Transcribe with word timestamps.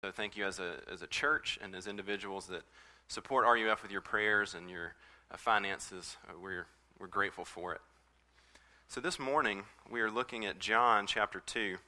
So 0.00 0.12
thank 0.12 0.36
you 0.36 0.46
as 0.46 0.60
a, 0.60 0.76
as 0.90 1.02
a 1.02 1.08
church 1.08 1.58
and 1.60 1.74
as 1.74 1.88
individuals 1.88 2.46
that 2.46 2.62
support 3.08 3.44
RUF 3.44 3.82
with 3.82 3.90
your 3.90 4.00
prayers 4.00 4.54
and 4.54 4.70
your 4.70 4.94
uh, 5.32 5.36
finances. 5.36 6.16
Uh, 6.28 6.34
we're, 6.40 6.66
we're 7.00 7.08
grateful 7.08 7.44
for 7.44 7.72
it. 7.72 7.80
So 8.86 9.00
this 9.00 9.18
morning, 9.18 9.64
we 9.90 10.00
are 10.00 10.10
looking 10.10 10.46
at 10.46 10.60
John 10.60 11.08
chapter 11.08 11.42
2. 11.44 11.60
And 11.60 11.78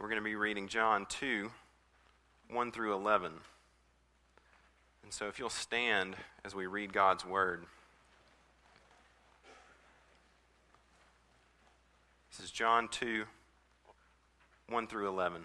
We're 0.00 0.08
going 0.08 0.20
to 0.20 0.24
be 0.24 0.34
reading 0.34 0.66
John 0.66 1.06
2, 1.08 1.52
1 2.50 2.72
through 2.72 2.94
11. 2.94 3.32
And 5.04 5.12
so 5.12 5.28
if 5.28 5.38
you'll 5.38 5.50
stand 5.50 6.16
as 6.44 6.52
we 6.52 6.66
read 6.66 6.92
God's 6.92 7.24
word. 7.24 7.64
This 12.32 12.44
is 12.44 12.50
John 12.50 12.88
2, 12.88 13.24
1 14.68 14.86
through 14.88 15.08
11. 15.08 15.44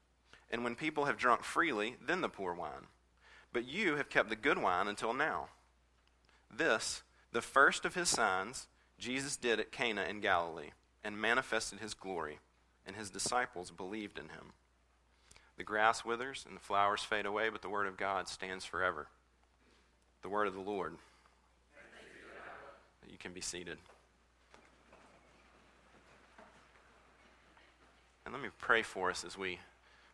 and 0.51 0.63
when 0.63 0.75
people 0.75 1.05
have 1.05 1.17
drunk 1.17 1.43
freely, 1.43 1.95
then 2.05 2.21
the 2.21 2.29
poor 2.29 2.53
wine. 2.53 2.87
But 3.53 3.67
you 3.67 3.95
have 3.95 4.09
kept 4.09 4.29
the 4.29 4.35
good 4.35 4.61
wine 4.61 4.87
until 4.87 5.13
now. 5.13 5.47
This, 6.55 7.03
the 7.31 7.41
first 7.41 7.85
of 7.85 7.95
his 7.95 8.09
signs, 8.09 8.67
Jesus 8.99 9.37
did 9.37 9.59
at 9.59 9.71
Cana 9.71 10.03
in 10.03 10.19
Galilee, 10.19 10.71
and 11.03 11.17
manifested 11.17 11.79
his 11.79 11.93
glory, 11.93 12.39
and 12.85 12.95
his 12.95 13.09
disciples 13.09 13.71
believed 13.71 14.19
in 14.19 14.25
him. 14.25 14.53
The 15.57 15.63
grass 15.63 16.03
withers 16.03 16.45
and 16.47 16.55
the 16.55 16.61
flowers 16.61 17.01
fade 17.01 17.25
away, 17.25 17.49
but 17.49 17.61
the 17.61 17.69
word 17.69 17.87
of 17.87 17.97
God 17.97 18.27
stands 18.27 18.65
forever. 18.65 19.07
The 20.21 20.29
word 20.29 20.47
of 20.47 20.53
the 20.53 20.59
Lord. 20.59 20.95
You 23.09 23.17
can 23.17 23.33
be 23.33 23.41
seated. 23.41 23.77
And 28.25 28.33
let 28.33 28.41
me 28.41 28.49
pray 28.59 28.83
for 28.83 29.09
us 29.09 29.23
as 29.23 29.37
we 29.37 29.59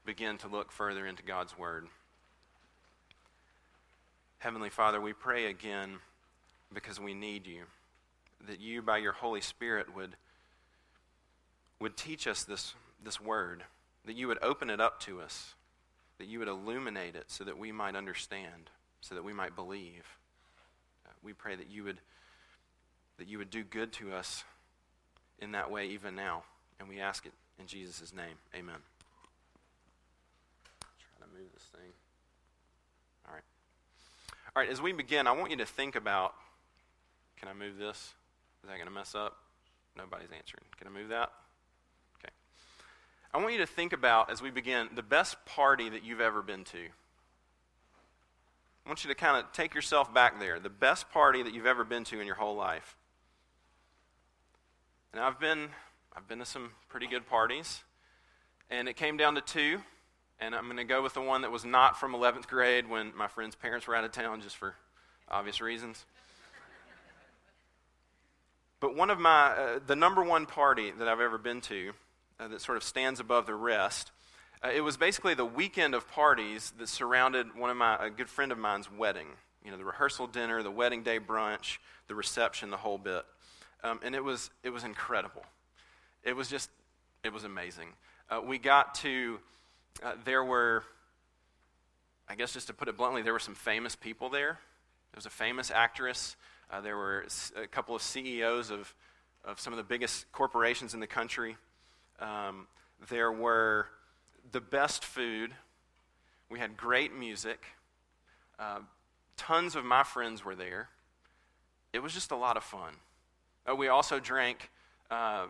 begin 0.07 0.37
to 0.37 0.47
look 0.47 0.71
further 0.71 1.05
into 1.05 1.21
God's 1.21 1.57
Word. 1.57 1.85
Heavenly 4.39 4.69
Father, 4.69 5.01
we 5.01 5.11
pray 5.11 5.47
again 5.47 5.97
because 6.73 6.97
we 6.97 7.13
need 7.13 7.45
you, 7.45 7.63
that 8.47 8.61
you, 8.61 8.81
by 8.81 8.99
your 8.99 9.11
Holy 9.11 9.41
Spirit, 9.41 9.93
would, 9.93 10.15
would 11.81 11.97
teach 11.97 12.25
us 12.25 12.45
this, 12.45 12.73
this 13.03 13.19
Word, 13.19 13.63
that 14.05 14.15
you 14.15 14.29
would 14.29 14.41
open 14.41 14.69
it 14.69 14.79
up 14.79 15.01
to 15.01 15.19
us, 15.19 15.55
that 16.19 16.27
you 16.27 16.39
would 16.39 16.47
illuminate 16.47 17.15
it 17.17 17.25
so 17.27 17.43
that 17.43 17.57
we 17.57 17.73
might 17.73 17.95
understand, 17.95 18.69
so 19.01 19.13
that 19.13 19.25
we 19.25 19.33
might 19.33 19.57
believe. 19.57 20.05
Uh, 21.05 21.11
we 21.21 21.33
pray 21.33 21.55
that 21.55 21.69
you 21.69 21.83
would 21.83 21.97
that 23.17 23.27
you 23.27 23.39
would 23.39 23.49
do 23.49 23.63
good 23.63 23.91
to 23.91 24.13
us 24.13 24.43
in 25.39 25.51
that 25.53 25.71
way 25.71 25.87
even 25.87 26.15
now, 26.15 26.43
and 26.79 26.87
we 26.87 26.99
ask 26.99 27.25
it 27.25 27.33
in 27.59 27.65
Jesus' 27.65 28.13
name, 28.13 28.37
amen. 28.55 28.75
Try 31.17 31.25
to 31.25 31.33
move 31.33 31.51
this 31.53 31.63
thing. 31.63 31.91
All 33.27 33.33
right. 33.33 33.43
All 34.57 34.63
right, 34.63 34.71
as 34.71 34.81
we 34.81 34.91
begin, 34.91 35.27
I 35.27 35.33
want 35.33 35.51
you 35.51 35.57
to 35.57 35.67
think 35.67 35.95
about 35.95 36.33
can 37.39 37.47
I 37.47 37.53
move 37.53 37.77
this? 37.77 37.95
Is 37.95 38.67
that 38.67 38.77
going 38.77 38.87
to 38.87 38.91
mess 38.91 39.13
up? 39.13 39.37
Nobody's 39.95 40.29
answering. 40.35 40.63
Can 40.79 40.87
I 40.87 40.89
move 40.89 41.09
that? 41.09 41.31
Okay. 42.17 42.33
I 43.35 43.37
want 43.37 43.53
you 43.53 43.59
to 43.59 43.67
think 43.67 43.93
about, 43.93 44.31
as 44.31 44.41
we 44.41 44.49
begin, 44.49 44.89
the 44.95 45.03
best 45.03 45.45
party 45.45 45.89
that 45.89 46.03
you've 46.03 46.21
ever 46.21 46.41
been 46.41 46.63
to. 46.63 46.79
I 46.79 48.89
want 48.89 49.03
you 49.03 49.09
to 49.09 49.15
kind 49.15 49.37
of 49.37 49.51
take 49.51 49.75
yourself 49.75 50.11
back 50.11 50.39
there. 50.39 50.59
The 50.59 50.71
best 50.71 51.11
party 51.11 51.43
that 51.43 51.53
you've 51.53 51.67
ever 51.67 51.83
been 51.83 52.03
to 52.05 52.19
in 52.19 52.25
your 52.25 52.37
whole 52.37 52.55
life. 52.55 52.95
And 55.13 55.21
I've 55.21 55.39
been 55.39 55.67
I've 56.15 56.27
been 56.27 56.39
to 56.39 56.45
some 56.45 56.71
pretty 56.89 57.05
good 57.05 57.27
parties, 57.27 57.83
and 58.71 58.89
it 58.89 58.95
came 58.95 59.17
down 59.17 59.35
to 59.35 59.41
two. 59.41 59.81
And 60.39 60.53
I'm 60.53 60.65
going 60.65 60.77
to 60.77 60.83
go 60.83 61.01
with 61.01 61.13
the 61.13 61.21
one 61.21 61.41
that 61.41 61.51
was 61.51 61.65
not 61.65 61.99
from 61.99 62.13
11th 62.13 62.47
grade 62.47 62.89
when 62.89 63.15
my 63.15 63.27
friend's 63.27 63.55
parents 63.55 63.87
were 63.87 63.95
out 63.95 64.03
of 64.03 64.11
town, 64.11 64.41
just 64.41 64.55
for 64.55 64.75
obvious 65.29 65.61
reasons. 65.61 66.05
But 68.79 68.95
one 68.95 69.09
of 69.09 69.19
my, 69.19 69.47
uh, 69.47 69.79
the 69.85 69.95
number 69.95 70.23
one 70.23 70.45
party 70.45 70.91
that 70.91 71.07
I've 71.07 71.19
ever 71.19 71.39
been 71.39 71.61
to 71.61 71.93
uh, 72.39 72.47
that 72.49 72.61
sort 72.61 72.77
of 72.77 72.83
stands 72.83 73.19
above 73.19 73.47
the 73.47 73.55
rest, 73.55 74.11
uh, 74.63 74.69
it 74.69 74.81
was 74.81 74.97
basically 74.97 75.33
the 75.33 75.45
weekend 75.45 75.95
of 75.95 76.07
parties 76.11 76.71
that 76.77 76.87
surrounded 76.87 77.55
one 77.55 77.71
of 77.71 77.77
my, 77.77 77.97
a 78.05 78.11
good 78.11 78.29
friend 78.29 78.51
of 78.51 78.59
mine's 78.59 78.91
wedding. 78.91 79.27
You 79.65 79.71
know, 79.71 79.77
the 79.77 79.85
rehearsal 79.85 80.27
dinner, 80.27 80.61
the 80.61 80.69
wedding 80.69 81.01
day 81.01 81.19
brunch, 81.19 81.79
the 82.07 82.13
reception, 82.13 82.69
the 82.69 82.77
whole 82.77 82.99
bit. 82.99 83.25
Um, 83.83 83.99
and 84.03 84.13
it 84.13 84.23
was, 84.23 84.51
it 84.63 84.69
was 84.69 84.83
incredible 84.83 85.43
it 86.27 86.35
was 86.35 86.49
just, 86.49 86.69
it 87.23 87.31
was 87.31 87.45
amazing. 87.45 87.87
Uh, 88.29 88.41
we 88.45 88.57
got 88.57 88.95
to, 88.95 89.39
uh, 90.03 90.13
there 90.25 90.43
were, 90.43 90.83
I 92.29 92.35
guess 92.35 92.53
just 92.53 92.67
to 92.67 92.73
put 92.73 92.87
it 92.87 92.97
bluntly, 92.97 93.21
there 93.21 93.33
were 93.33 93.39
some 93.39 93.55
famous 93.55 93.95
people 93.95 94.29
there. 94.29 94.59
There 95.11 95.17
was 95.17 95.25
a 95.25 95.31
famous 95.31 95.71
actress. 95.71 96.35
Uh, 96.69 96.81
there 96.81 96.97
were 96.97 97.25
a 97.55 97.67
couple 97.67 97.95
of 97.95 98.01
CEOs 98.01 98.71
of, 98.71 98.93
of 99.45 99.59
some 99.59 99.73
of 99.73 99.77
the 99.77 99.83
biggest 99.83 100.31
corporations 100.31 100.93
in 100.93 100.99
the 100.99 101.07
country. 101.07 101.57
Um, 102.19 102.67
there 103.09 103.31
were 103.31 103.87
the 104.51 104.61
best 104.61 105.03
food. 105.03 105.53
We 106.49 106.59
had 106.59 106.77
great 106.77 107.13
music. 107.13 107.63
Uh, 108.59 108.79
tons 109.37 109.75
of 109.75 109.85
my 109.85 110.03
friends 110.03 110.43
were 110.43 110.55
there. 110.55 110.89
It 111.93 111.99
was 111.99 112.13
just 112.13 112.31
a 112.31 112.35
lot 112.35 112.57
of 112.57 112.63
fun. 112.63 112.93
Uh, 113.69 113.75
we 113.75 113.87
also 113.87 114.19
drank 114.19 114.69
uh, 115.09 115.47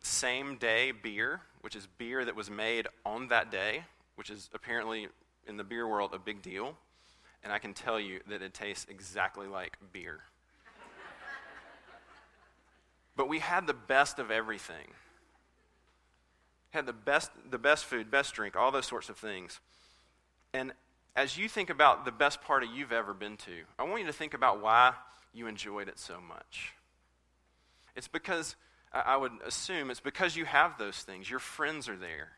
same 0.00 0.56
day 0.56 0.92
beer, 0.92 1.40
which 1.64 1.74
is 1.74 1.88
beer 1.96 2.26
that 2.26 2.36
was 2.36 2.50
made 2.50 2.86
on 3.06 3.28
that 3.28 3.50
day, 3.50 3.84
which 4.16 4.28
is 4.28 4.50
apparently 4.52 5.08
in 5.46 5.56
the 5.56 5.64
beer 5.64 5.88
world 5.88 6.12
a 6.12 6.18
big 6.18 6.42
deal. 6.42 6.76
And 7.42 7.50
I 7.50 7.58
can 7.58 7.72
tell 7.72 7.98
you 7.98 8.20
that 8.28 8.42
it 8.42 8.52
tastes 8.52 8.86
exactly 8.90 9.46
like 9.46 9.78
beer. 9.90 10.20
but 13.16 13.30
we 13.30 13.38
had 13.38 13.66
the 13.66 13.72
best 13.72 14.18
of 14.18 14.30
everything. 14.30 14.88
Had 16.68 16.84
the 16.84 16.92
best, 16.92 17.30
the 17.50 17.56
best 17.56 17.86
food, 17.86 18.10
best 18.10 18.34
drink, 18.34 18.56
all 18.56 18.70
those 18.70 18.86
sorts 18.86 19.08
of 19.08 19.16
things. 19.16 19.58
And 20.52 20.74
as 21.16 21.38
you 21.38 21.48
think 21.48 21.70
about 21.70 22.04
the 22.04 22.12
best 22.12 22.42
party 22.42 22.66
you've 22.66 22.92
ever 22.92 23.14
been 23.14 23.38
to, 23.38 23.62
I 23.78 23.84
want 23.84 24.02
you 24.02 24.06
to 24.06 24.12
think 24.12 24.34
about 24.34 24.60
why 24.60 24.92
you 25.32 25.46
enjoyed 25.46 25.88
it 25.88 25.98
so 25.98 26.20
much. 26.20 26.74
It's 27.96 28.08
because 28.08 28.54
I 28.94 29.16
would 29.16 29.32
assume 29.44 29.90
it's 29.90 30.00
because 30.00 30.36
you 30.36 30.44
have 30.44 30.78
those 30.78 30.98
things. 30.98 31.28
Your 31.28 31.40
friends 31.40 31.88
are 31.88 31.96
there. 31.96 32.32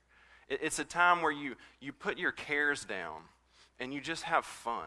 It's 0.49 0.79
a 0.79 0.85
time 0.85 1.23
where 1.23 1.32
you, 1.32 1.56
you 1.81 1.93
put 1.93 2.19
your 2.19 2.32
cares 2.32 2.85
down 2.85 3.23
and 3.79 3.93
you 3.93 4.00
just 4.00 4.23
have 4.23 4.44
fun. 4.44 4.87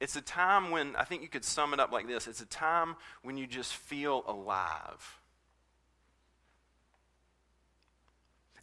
It's 0.00 0.16
a 0.16 0.20
time 0.20 0.70
when, 0.70 0.96
I 0.96 1.04
think 1.04 1.22
you 1.22 1.28
could 1.28 1.44
sum 1.44 1.72
it 1.72 1.80
up 1.80 1.92
like 1.92 2.06
this 2.06 2.26
it's 2.26 2.40
a 2.40 2.46
time 2.46 2.96
when 3.22 3.36
you 3.36 3.46
just 3.46 3.72
feel 3.72 4.24
alive. 4.26 5.20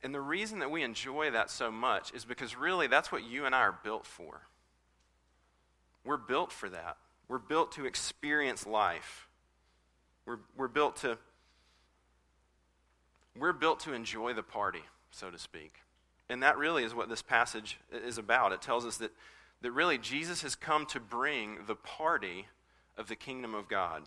And 0.03 0.13
the 0.13 0.21
reason 0.21 0.59
that 0.59 0.71
we 0.71 0.83
enjoy 0.83 1.31
that 1.31 1.49
so 1.49 1.71
much 1.71 2.11
is 2.13 2.25
because 2.25 2.55
really 2.55 2.87
that's 2.87 3.11
what 3.11 3.23
you 3.23 3.45
and 3.45 3.53
I 3.53 3.59
are 3.59 3.79
built 3.83 4.05
for. 4.05 4.41
We're 6.03 6.17
built 6.17 6.51
for 6.51 6.69
that. 6.69 6.97
We're 7.27 7.37
built 7.37 7.71
to 7.73 7.85
experience 7.85 8.65
life. 8.65 9.27
We're, 10.25 10.39
we're 10.57 10.67
built 10.67 10.97
to 10.97 11.17
we're 13.37 13.53
built 13.53 13.79
to 13.81 13.93
enjoy 13.93 14.33
the 14.33 14.43
party, 14.43 14.83
so 15.11 15.29
to 15.29 15.37
speak. 15.37 15.73
And 16.29 16.43
that 16.43 16.57
really 16.57 16.83
is 16.83 16.95
what 16.95 17.09
this 17.09 17.21
passage 17.21 17.77
is 17.91 18.17
about. 18.17 18.51
It 18.51 18.61
tells 18.61 18.85
us 18.85 18.97
that, 18.97 19.11
that 19.61 19.71
really 19.71 19.97
Jesus 19.97 20.41
has 20.43 20.55
come 20.55 20.85
to 20.87 20.99
bring 20.99 21.59
the 21.67 21.75
party 21.75 22.47
of 22.97 23.07
the 23.07 23.15
kingdom 23.15 23.53
of 23.53 23.67
God. 23.67 24.03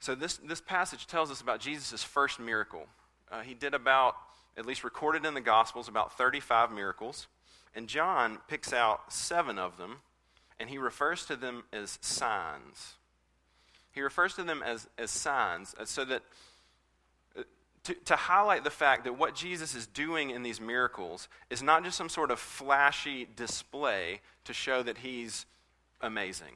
So, 0.00 0.14
this, 0.14 0.36
this 0.36 0.60
passage 0.60 1.06
tells 1.06 1.30
us 1.30 1.40
about 1.40 1.60
Jesus' 1.60 2.02
first 2.04 2.38
miracle. 2.38 2.86
Uh, 3.30 3.40
he 3.40 3.54
did 3.54 3.74
about, 3.74 4.14
at 4.56 4.64
least 4.64 4.84
recorded 4.84 5.24
in 5.24 5.34
the 5.34 5.40
Gospels, 5.40 5.88
about 5.88 6.16
35 6.16 6.70
miracles. 6.70 7.26
And 7.74 7.88
John 7.88 8.38
picks 8.48 8.72
out 8.72 9.12
seven 9.12 9.58
of 9.58 9.76
them, 9.76 9.98
and 10.60 10.70
he 10.70 10.78
refers 10.78 11.26
to 11.26 11.36
them 11.36 11.64
as 11.72 11.98
signs. 12.00 12.94
He 13.98 14.02
refers 14.02 14.34
to 14.34 14.44
them 14.44 14.62
as, 14.64 14.86
as 14.96 15.10
signs 15.10 15.74
uh, 15.76 15.84
so 15.84 16.04
that 16.04 16.22
uh, 17.36 17.42
to, 17.82 17.94
to 18.04 18.14
highlight 18.14 18.62
the 18.62 18.70
fact 18.70 19.02
that 19.02 19.18
what 19.18 19.34
Jesus 19.34 19.74
is 19.74 19.88
doing 19.88 20.30
in 20.30 20.44
these 20.44 20.60
miracles 20.60 21.26
is 21.50 21.64
not 21.64 21.82
just 21.82 21.98
some 21.98 22.08
sort 22.08 22.30
of 22.30 22.38
flashy 22.38 23.26
display 23.34 24.20
to 24.44 24.52
show 24.52 24.84
that 24.84 24.98
he's 24.98 25.46
amazing 26.00 26.54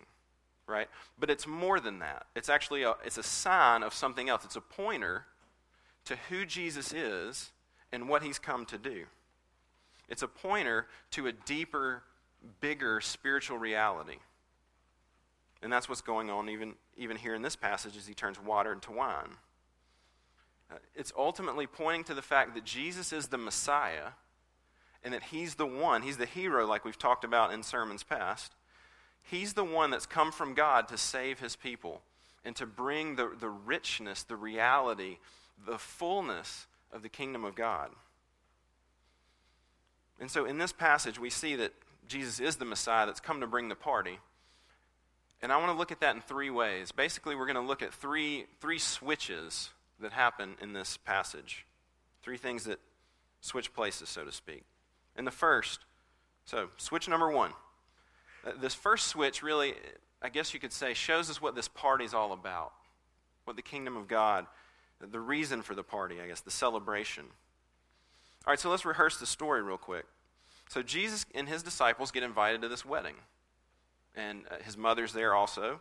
right? 0.69 0.87
But 1.19 1.29
it's 1.29 1.45
more 1.47 1.81
than 1.81 1.99
that. 1.99 2.27
It's 2.37 2.49
actually 2.49 2.85
a, 2.85 2.95
it's 3.05 3.19
a 3.19 3.23
sign 3.23 3.83
of 3.83 3.93
something 3.93 4.29
else. 4.29 4.45
It's 4.45 4.57
a 4.57 4.61
pointer 4.61 5.27
to 6.05 6.17
who 6.29 6.47
Jesus 6.47 6.93
is 6.93 7.51
and 7.91 8.09
what 8.09 8.23
he's 8.23 8.39
come 8.39 8.65
to 8.67 8.79
do. 8.79 9.05
It's 10.09 10.23
a 10.23 10.29
pointer 10.29 10.87
to 11.11 11.27
a 11.27 11.33
deeper, 11.33 12.05
bigger 12.61 13.01
spiritual 13.01 13.59
reality. 13.59 14.19
And 15.63 15.73
that's 15.73 15.89
what's 15.89 16.01
going 16.01 16.29
on 16.29 16.49
even, 16.49 16.75
even 16.97 17.17
here 17.17 17.35
in 17.35 17.43
this 17.43 17.57
passage 17.57 17.97
as 17.97 18.07
he 18.07 18.15
turns 18.15 18.41
water 18.41 18.73
into 18.73 18.91
wine. 18.91 19.37
Uh, 20.71 20.77
it's 20.95 21.13
ultimately 21.17 21.67
pointing 21.67 22.05
to 22.05 22.15
the 22.15 22.23
fact 22.23 22.55
that 22.55 22.65
Jesus 22.65 23.13
is 23.13 23.29
the 23.29 23.39
Messiah 23.39 24.11
and 25.05 25.15
that 25.15 25.25
he's 25.25 25.55
the 25.55 25.67
one, 25.67 26.03
he's 26.03 26.17
the 26.17 26.27
hero, 26.27 26.67
like 26.67 26.85
we've 26.85 26.99
talked 26.99 27.25
about 27.25 27.53
in 27.53 27.63
sermons 27.63 28.03
past, 28.03 28.53
He's 29.23 29.55
the 29.55 29.65
one 29.65 29.91
that's 29.91 30.07
come 30.07 30.33
from 30.33 30.55
God 30.55 30.89
to 30.89 30.99
save 30.99 31.41
his 31.41 31.57
people 31.57 32.03
and 32.45 32.57
to 32.57 32.67
bring 32.67 33.17
the, 33.17 33.31
the 33.39 33.49
richness, 33.49 34.25
the 34.25 34.37
reality, 34.37 35.19
the 35.65 35.79
fullness 35.79 36.67
of 36.93 37.03
the 37.03 37.09
kingdom 37.09 37.45
of 37.45 37.55
God. 37.55 37.91
And 40.21 40.31
so 40.31 40.45
in 40.45 40.59
this 40.59 40.73
passage, 40.73 41.19
we 41.19 41.31
see 41.31 41.57
that 41.57 41.73
Jesus 42.09 42.41
is 42.41 42.57
the 42.57 42.65
Messiah 42.65 43.07
that's 43.07 43.21
come 43.21 43.41
to 43.41 43.47
bring 43.47 43.69
the 43.69 43.77
party. 43.77 44.19
And 45.43 45.53
I 45.53 45.57
want 45.57 45.73
to 45.73 45.77
look 45.77 45.91
at 45.91 46.01
that 46.01 46.15
in 46.15 46.23
three 46.23 46.51
ways. 46.51 46.93
Basically, 46.93 47.35
we're 47.35 47.47
going 47.47 47.57
to 47.57 47.61
look 47.61 47.83
at 47.83 47.93
three, 47.93 48.47
three 48.61 48.79
switches 48.79 49.71
that 50.01 50.13
happen 50.13 50.55
in 50.61 50.73
this 50.73 50.97
passage. 50.97 51.67
Three 52.23 52.37
things 52.37 52.65
that 52.65 52.79
switch 53.41 53.75
places, 53.75 54.09
so 54.09 54.25
to 54.25 54.33
speak. 54.33 54.63
And 55.17 55.27
the 55.27 55.33
first, 55.33 55.81
so 56.45 56.69
switch 56.77 57.09
number 57.09 57.31
one 57.31 57.53
uh, 58.45 58.53
this 58.61 58.75
first 58.75 59.09
switch 59.09 59.43
really, 59.43 59.75
I 60.21 60.29
guess 60.29 60.55
you 60.55 60.61
could 60.61 60.73
say, 60.73 60.95
shows 60.95 61.31
us 61.31 61.41
what 61.41 61.55
this 61.55 61.69
party 61.69 62.05
is 62.05 62.15
all 62.15 62.33
about, 62.33 62.73
what 63.45 63.57
the 63.57 63.63
kingdom 63.63 63.97
of 63.97 64.09
God, 64.09 64.47
the 65.01 65.21
reason 65.21 65.63
for 65.63 65.75
the 65.75 65.83
party, 65.83 66.21
I 66.21 66.29
guess, 66.29 66.41
the 66.41 66.51
celebration. 66.51 67.25
All 68.47 68.53
right, 68.53 68.59
so 68.59 68.71
let's 68.71 68.85
rehearse 68.85 69.19
the 69.19 69.27
story 69.27 69.63
real 69.63 69.79
quick. 69.79 70.05
So 70.69 70.83
Jesus 70.83 71.27
and 71.35 71.49
his 71.49 71.63
disciples 71.63 72.11
get 72.11 72.23
invited 72.23 72.63
to 72.63 72.69
this 72.69 72.85
wedding, 72.85 73.15
and 74.15 74.43
uh, 74.51 74.57
his 74.65 74.77
mother's 74.77 75.13
there 75.13 75.35
also. 75.35 75.81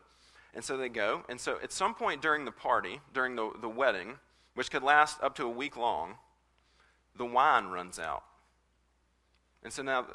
And 0.54 0.64
so 0.64 0.78
they 0.78 0.90
go. 0.90 1.24
And 1.30 1.40
so 1.40 1.58
at 1.64 1.72
some 1.72 1.94
point 1.94 2.22
during 2.22 2.46
the 2.46 2.52
party, 2.52 3.00
during 3.14 3.36
the, 3.36 3.52
the 3.62 3.70
wedding, 3.70 4.16
which 4.56 4.70
could 4.70 4.84
last 4.84 5.22
up 5.22 5.36
to 5.36 5.46
a 5.46 5.50
week 5.50 5.78
long, 5.78 6.16
the 7.16 7.26
wine 7.26 7.68
runs 7.68 8.00
out. 8.00 8.24
And 9.64 9.72
so 9.72 9.84
now 9.84 10.08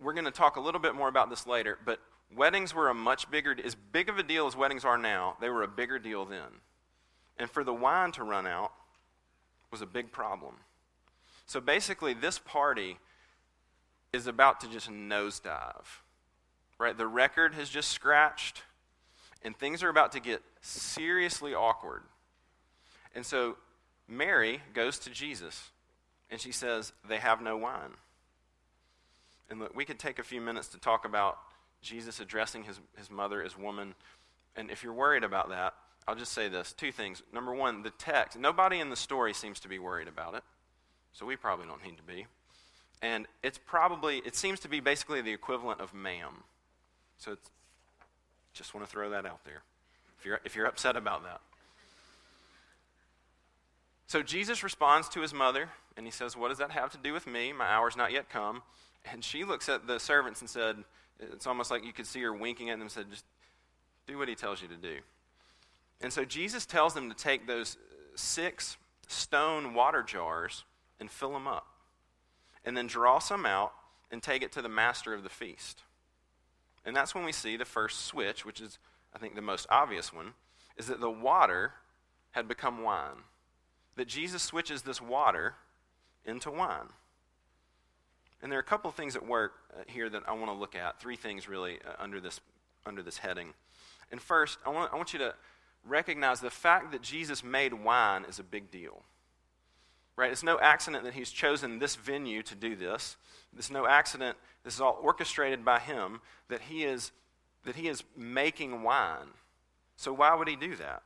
we're 0.00 0.14
going 0.14 0.24
to 0.24 0.30
talk 0.30 0.56
a 0.56 0.60
little 0.60 0.80
bit 0.80 0.94
more 0.94 1.08
about 1.08 1.28
this 1.28 1.46
later, 1.46 1.78
but 1.84 2.00
weddings 2.34 2.74
were 2.74 2.88
a 2.88 2.94
much 2.94 3.30
bigger, 3.30 3.54
as 3.62 3.74
big 3.74 4.08
of 4.08 4.18
a 4.18 4.22
deal 4.22 4.46
as 4.46 4.56
weddings 4.56 4.84
are 4.84 4.96
now, 4.96 5.36
they 5.40 5.50
were 5.50 5.62
a 5.62 5.68
bigger 5.68 5.98
deal 5.98 6.24
then. 6.24 6.60
And 7.36 7.50
for 7.50 7.64
the 7.64 7.74
wine 7.74 8.12
to 8.12 8.24
run 8.24 8.46
out 8.46 8.72
was 9.70 9.82
a 9.82 9.86
big 9.86 10.12
problem. 10.12 10.54
So 11.46 11.60
basically, 11.60 12.14
this 12.14 12.38
party 12.38 12.98
is 14.12 14.26
about 14.26 14.60
to 14.60 14.68
just 14.68 14.90
nosedive. 14.90 16.00
Right? 16.80 16.96
The 16.96 17.06
record 17.06 17.52
has 17.56 17.68
just 17.68 17.90
scratched, 17.90 18.62
and 19.44 19.54
things 19.54 19.82
are 19.82 19.90
about 19.90 20.12
to 20.12 20.20
get 20.20 20.40
seriously 20.62 21.52
awkward. 21.52 22.00
And 23.14 23.26
so 23.26 23.58
Mary 24.08 24.62
goes 24.72 24.98
to 25.00 25.10
Jesus, 25.10 25.72
and 26.30 26.40
she 26.40 26.52
says, 26.52 26.94
They 27.06 27.18
have 27.18 27.42
no 27.42 27.58
wine. 27.58 27.92
And 29.50 29.60
look, 29.60 29.76
we 29.76 29.84
could 29.84 29.98
take 29.98 30.18
a 30.18 30.22
few 30.22 30.40
minutes 30.40 30.68
to 30.68 30.78
talk 30.78 31.04
about 31.04 31.36
Jesus 31.82 32.18
addressing 32.18 32.64
his, 32.64 32.80
his 32.96 33.10
mother 33.10 33.42
as 33.42 33.58
woman. 33.58 33.94
And 34.56 34.70
if 34.70 34.82
you're 34.82 34.94
worried 34.94 35.22
about 35.22 35.50
that, 35.50 35.74
I'll 36.08 36.14
just 36.14 36.32
say 36.32 36.48
this 36.48 36.72
two 36.72 36.92
things. 36.92 37.22
Number 37.30 37.52
one, 37.52 37.82
the 37.82 37.90
text. 37.90 38.38
Nobody 38.38 38.80
in 38.80 38.88
the 38.88 38.96
story 38.96 39.34
seems 39.34 39.60
to 39.60 39.68
be 39.68 39.78
worried 39.78 40.08
about 40.08 40.34
it. 40.34 40.44
So 41.12 41.26
we 41.26 41.36
probably 41.36 41.66
don't 41.66 41.84
need 41.84 41.98
to 41.98 42.02
be. 42.02 42.26
And 43.02 43.26
it's 43.42 43.58
probably, 43.58 44.22
it 44.24 44.34
seems 44.34 44.60
to 44.60 44.68
be 44.68 44.80
basically 44.80 45.20
the 45.20 45.32
equivalent 45.32 45.82
of 45.82 45.92
ma'am. 45.92 46.44
So 47.20 47.36
just 48.54 48.74
want 48.74 48.86
to 48.86 48.90
throw 48.90 49.10
that 49.10 49.26
out 49.26 49.44
there 49.44 49.62
if 50.18 50.26
you're, 50.26 50.40
if 50.44 50.56
you're 50.56 50.66
upset 50.66 50.96
about 50.96 51.22
that. 51.22 51.40
So 54.06 54.22
Jesus 54.22 54.64
responds 54.64 55.08
to 55.10 55.20
his 55.20 55.32
mother, 55.32 55.68
and 55.96 56.04
he 56.04 56.10
says, 56.10 56.36
What 56.36 56.48
does 56.48 56.58
that 56.58 56.72
have 56.72 56.90
to 56.92 56.98
do 56.98 57.12
with 57.12 57.26
me? 57.26 57.52
My 57.52 57.66
hour's 57.66 57.96
not 57.96 58.10
yet 58.10 58.28
come. 58.28 58.62
And 59.10 59.22
she 59.22 59.44
looks 59.44 59.68
at 59.68 59.86
the 59.86 60.00
servants 60.00 60.40
and 60.40 60.50
said, 60.50 60.76
It's 61.20 61.46
almost 61.46 61.70
like 61.70 61.84
you 61.84 61.92
could 61.92 62.06
see 62.06 62.20
her 62.22 62.32
winking 62.32 62.70
at 62.70 62.74
them 62.74 62.82
and 62.82 62.90
said, 62.90 63.06
Just 63.10 63.24
do 64.06 64.18
what 64.18 64.28
he 64.28 64.34
tells 64.34 64.60
you 64.62 64.68
to 64.68 64.76
do. 64.76 64.96
And 66.00 66.12
so 66.12 66.24
Jesus 66.24 66.66
tells 66.66 66.94
them 66.94 67.08
to 67.08 67.14
take 67.14 67.46
those 67.46 67.76
six 68.14 68.76
stone 69.06 69.74
water 69.74 70.02
jars 70.02 70.64
and 70.98 71.10
fill 71.10 71.32
them 71.32 71.46
up. 71.46 71.66
And 72.64 72.76
then 72.76 72.86
draw 72.86 73.18
some 73.20 73.46
out 73.46 73.72
and 74.10 74.22
take 74.22 74.42
it 74.42 74.52
to 74.52 74.62
the 74.62 74.68
master 74.68 75.14
of 75.14 75.22
the 75.22 75.28
feast. 75.28 75.82
And 76.84 76.96
that's 76.96 77.14
when 77.14 77.24
we 77.24 77.32
see 77.32 77.56
the 77.56 77.64
first 77.64 78.06
switch, 78.06 78.44
which 78.44 78.60
is, 78.60 78.78
I 79.14 79.18
think, 79.18 79.34
the 79.34 79.42
most 79.42 79.66
obvious 79.70 80.12
one, 80.12 80.34
is 80.76 80.86
that 80.86 81.00
the 81.00 81.10
water 81.10 81.72
had 82.32 82.48
become 82.48 82.82
wine. 82.82 83.24
That 83.96 84.08
Jesus 84.08 84.42
switches 84.42 84.82
this 84.82 85.00
water 85.00 85.54
into 86.24 86.50
wine. 86.50 86.88
And 88.42 88.50
there 88.50 88.58
are 88.58 88.62
a 88.62 88.64
couple 88.64 88.88
of 88.88 88.94
things 88.94 89.16
at 89.16 89.26
work 89.26 89.52
uh, 89.74 89.82
here 89.86 90.08
that 90.08 90.22
I 90.26 90.32
want 90.32 90.46
to 90.46 90.52
look 90.52 90.74
at. 90.74 90.98
Three 90.98 91.16
things 91.16 91.48
really 91.48 91.78
uh, 91.86 92.02
under 92.02 92.20
this 92.20 92.40
under 92.86 93.02
this 93.02 93.18
heading. 93.18 93.52
And 94.10 94.20
first, 94.20 94.58
I 94.64 94.70
want 94.70 94.92
I 94.92 94.96
want 94.96 95.12
you 95.12 95.18
to 95.18 95.34
recognize 95.86 96.40
the 96.40 96.50
fact 96.50 96.92
that 96.92 97.02
Jesus 97.02 97.44
made 97.44 97.74
wine 97.74 98.24
is 98.28 98.38
a 98.38 98.42
big 98.42 98.70
deal. 98.70 99.02
Right? 100.16 100.30
It's 100.30 100.42
no 100.42 100.58
accident 100.60 101.04
that 101.04 101.14
he's 101.14 101.30
chosen 101.30 101.78
this 101.78 101.96
venue 101.96 102.42
to 102.42 102.54
do 102.54 102.76
this. 102.76 103.16
It's 103.56 103.70
no 103.70 103.86
accident. 103.86 104.36
This 104.64 104.74
is 104.74 104.80
all 104.80 104.98
orchestrated 105.02 105.64
by 105.64 105.78
him 105.78 106.20
that 106.48 106.62
he 106.62 106.84
is 106.84 107.12
that 107.64 107.76
he 107.76 107.88
is 107.88 108.04
making 108.16 108.82
wine. 108.82 109.28
So 109.96 110.12
why 110.12 110.34
would 110.34 110.48
he 110.48 110.56
do 110.56 110.76
that? 110.76 111.02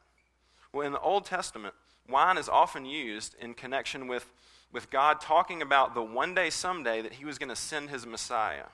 Well, 0.72 0.86
in 0.86 0.92
the 0.92 1.00
Old 1.00 1.24
Testament, 1.24 1.74
wine 2.08 2.38
is 2.38 2.48
often 2.48 2.84
used 2.84 3.34
in 3.40 3.54
connection 3.54 4.06
with 4.06 4.30
with 4.72 4.90
God 4.90 5.20
talking 5.20 5.62
about 5.62 5.94
the 5.94 6.02
one 6.02 6.34
day, 6.34 6.50
someday, 6.50 7.00
that 7.00 7.14
he 7.14 7.24
was 7.24 7.38
going 7.38 7.48
to 7.48 7.56
send 7.56 7.90
his 7.90 8.04
Messiah. 8.04 8.66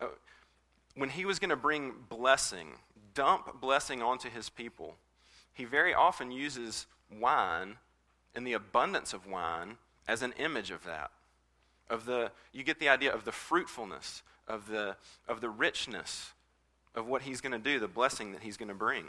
Uh, 0.00 0.08
when 0.96 1.08
he 1.08 1.24
was 1.24 1.38
going 1.38 1.50
to 1.50 1.56
bring 1.56 1.94
blessing, 2.10 2.74
dump 3.14 3.60
blessing 3.60 4.02
onto 4.02 4.28
his 4.28 4.50
people, 4.50 4.96
he 5.54 5.64
very 5.64 5.94
often 5.94 6.30
uses 6.30 6.86
wine 7.10 7.78
and 8.34 8.46
the 8.46 8.52
abundance 8.52 9.12
of 9.12 9.26
wine 9.26 9.76
as 10.08 10.22
an 10.22 10.32
image 10.38 10.70
of 10.70 10.84
that. 10.84 11.10
Of 11.90 12.06
the, 12.06 12.30
you 12.52 12.62
get 12.62 12.78
the 12.78 12.88
idea 12.88 13.12
of 13.12 13.24
the 13.24 13.32
fruitfulness, 13.32 14.22
of 14.48 14.68
the, 14.68 14.96
of 15.28 15.40
the 15.40 15.50
richness 15.50 16.32
of 16.94 17.06
what 17.06 17.22
he's 17.22 17.40
going 17.40 17.52
to 17.52 17.58
do, 17.58 17.80
the 17.80 17.88
blessing 17.88 18.32
that 18.32 18.42
he's 18.42 18.56
going 18.56 18.68
to 18.68 18.74
bring. 18.74 19.04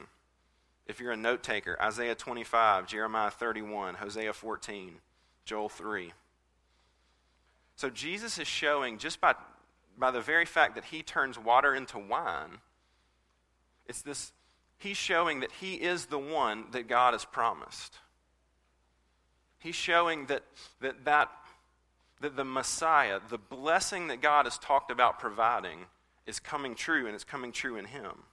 If 0.88 1.00
you're 1.00 1.12
a 1.12 1.18
note 1.18 1.44
taker, 1.44 1.78
Isaiah 1.82 2.16
25, 2.16 2.88
Jeremiah 2.88 3.32
31, 3.32 3.96
Hosea 3.96 4.34
14. 4.34 4.96
Joel 5.46 5.70
3. 5.70 6.12
So 7.76 7.90
Jesus 7.90 8.40
is 8.40 8.48
showing, 8.48 8.98
just 8.98 9.22
by, 9.22 9.36
by 9.98 10.12
the 10.12 10.22
very 10.22 10.46
fact 10.46 10.76
that 10.76 10.86
he 10.86 11.04
turns 11.04 11.38
water 11.38 11.76
into 11.76 12.00
wine, 12.00 12.60
it's 13.88 14.02
this, 14.02 14.32
he's 14.80 14.98
showing 14.98 15.42
that 15.42 15.52
he 15.52 15.76
is 15.76 16.08
the 16.08 16.20
one 16.20 16.66
that 16.72 16.88
God 16.88 17.14
has 17.14 17.26
promised. 17.26 18.00
He's 19.60 19.76
showing 19.76 20.28
that, 20.28 20.44
that, 20.82 21.06
that, 21.06 21.32
that 22.22 22.36
the 22.36 22.46
Messiah, 22.46 23.20
the 23.30 23.38
blessing 23.38 24.08
that 24.08 24.22
God 24.22 24.46
has 24.46 24.58
talked 24.58 24.92
about 24.92 25.20
providing, 25.20 25.80
is 26.26 26.40
coming 26.40 26.76
true, 26.76 27.06
and 27.06 27.16
it's 27.16 27.24
coming 27.24 27.52
true 27.52 27.78
in 27.78 27.86
him. 27.86 28.24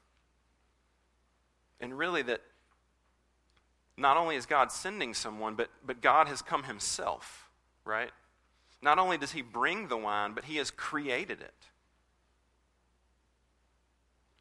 And 1.81 1.97
really, 1.97 2.23
that 2.23 2.41
not 3.97 4.17
only 4.17 4.37
is 4.37 4.47
God 4.47 4.73
sending 4.73 5.15
someone, 5.15 5.55
but, 5.55 5.69
but 5.85 6.01
God 6.01 6.29
has 6.29 6.43
come 6.43 6.65
himself, 6.65 7.49
right? 7.85 8.11
Not 8.81 8.99
only 8.99 9.19
does 9.19 9.33
he 9.33 9.43
bring 9.43 9.89
the 9.89 9.97
wine, 9.97 10.33
but 10.33 10.45
he 10.45 10.57
has 10.57 10.71
created 10.71 11.41
it. 11.41 11.55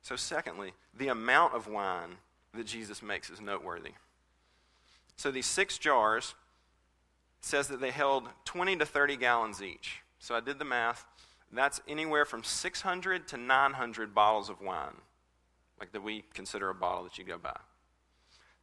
So, 0.02 0.16
secondly, 0.16 0.74
the 0.98 1.10
amount 1.10 1.54
of 1.54 1.68
wine 1.68 2.18
that 2.54 2.66
Jesus 2.66 3.04
makes 3.04 3.30
is 3.30 3.40
noteworthy. 3.40 3.92
So, 5.16 5.30
these 5.30 5.46
six 5.46 5.78
jars 5.78 6.34
says 7.42 7.68
that 7.68 7.82
they 7.82 7.92
held 7.92 8.30
20 8.46 8.78
to 8.78 8.86
30 8.86 9.18
gallons 9.18 9.62
each. 9.62 10.02
So, 10.20 10.36
I 10.36 10.40
did 10.40 10.60
the 10.60 10.66
math. 10.66 11.06
That's 11.52 11.82
anywhere 11.88 12.24
from 12.24 12.44
600 12.44 13.28
to 13.30 13.38
900 13.38 14.16
bottles 14.16 14.50
of 14.50 14.62
wine, 14.62 14.96
like 15.80 15.92
that 15.92 16.02
we 16.02 16.24
consider 16.34 16.70
a 16.70 16.76
bottle 16.76 17.04
that 17.04 17.18
you 17.18 17.26
go 17.26 17.38
buy. 17.38 17.58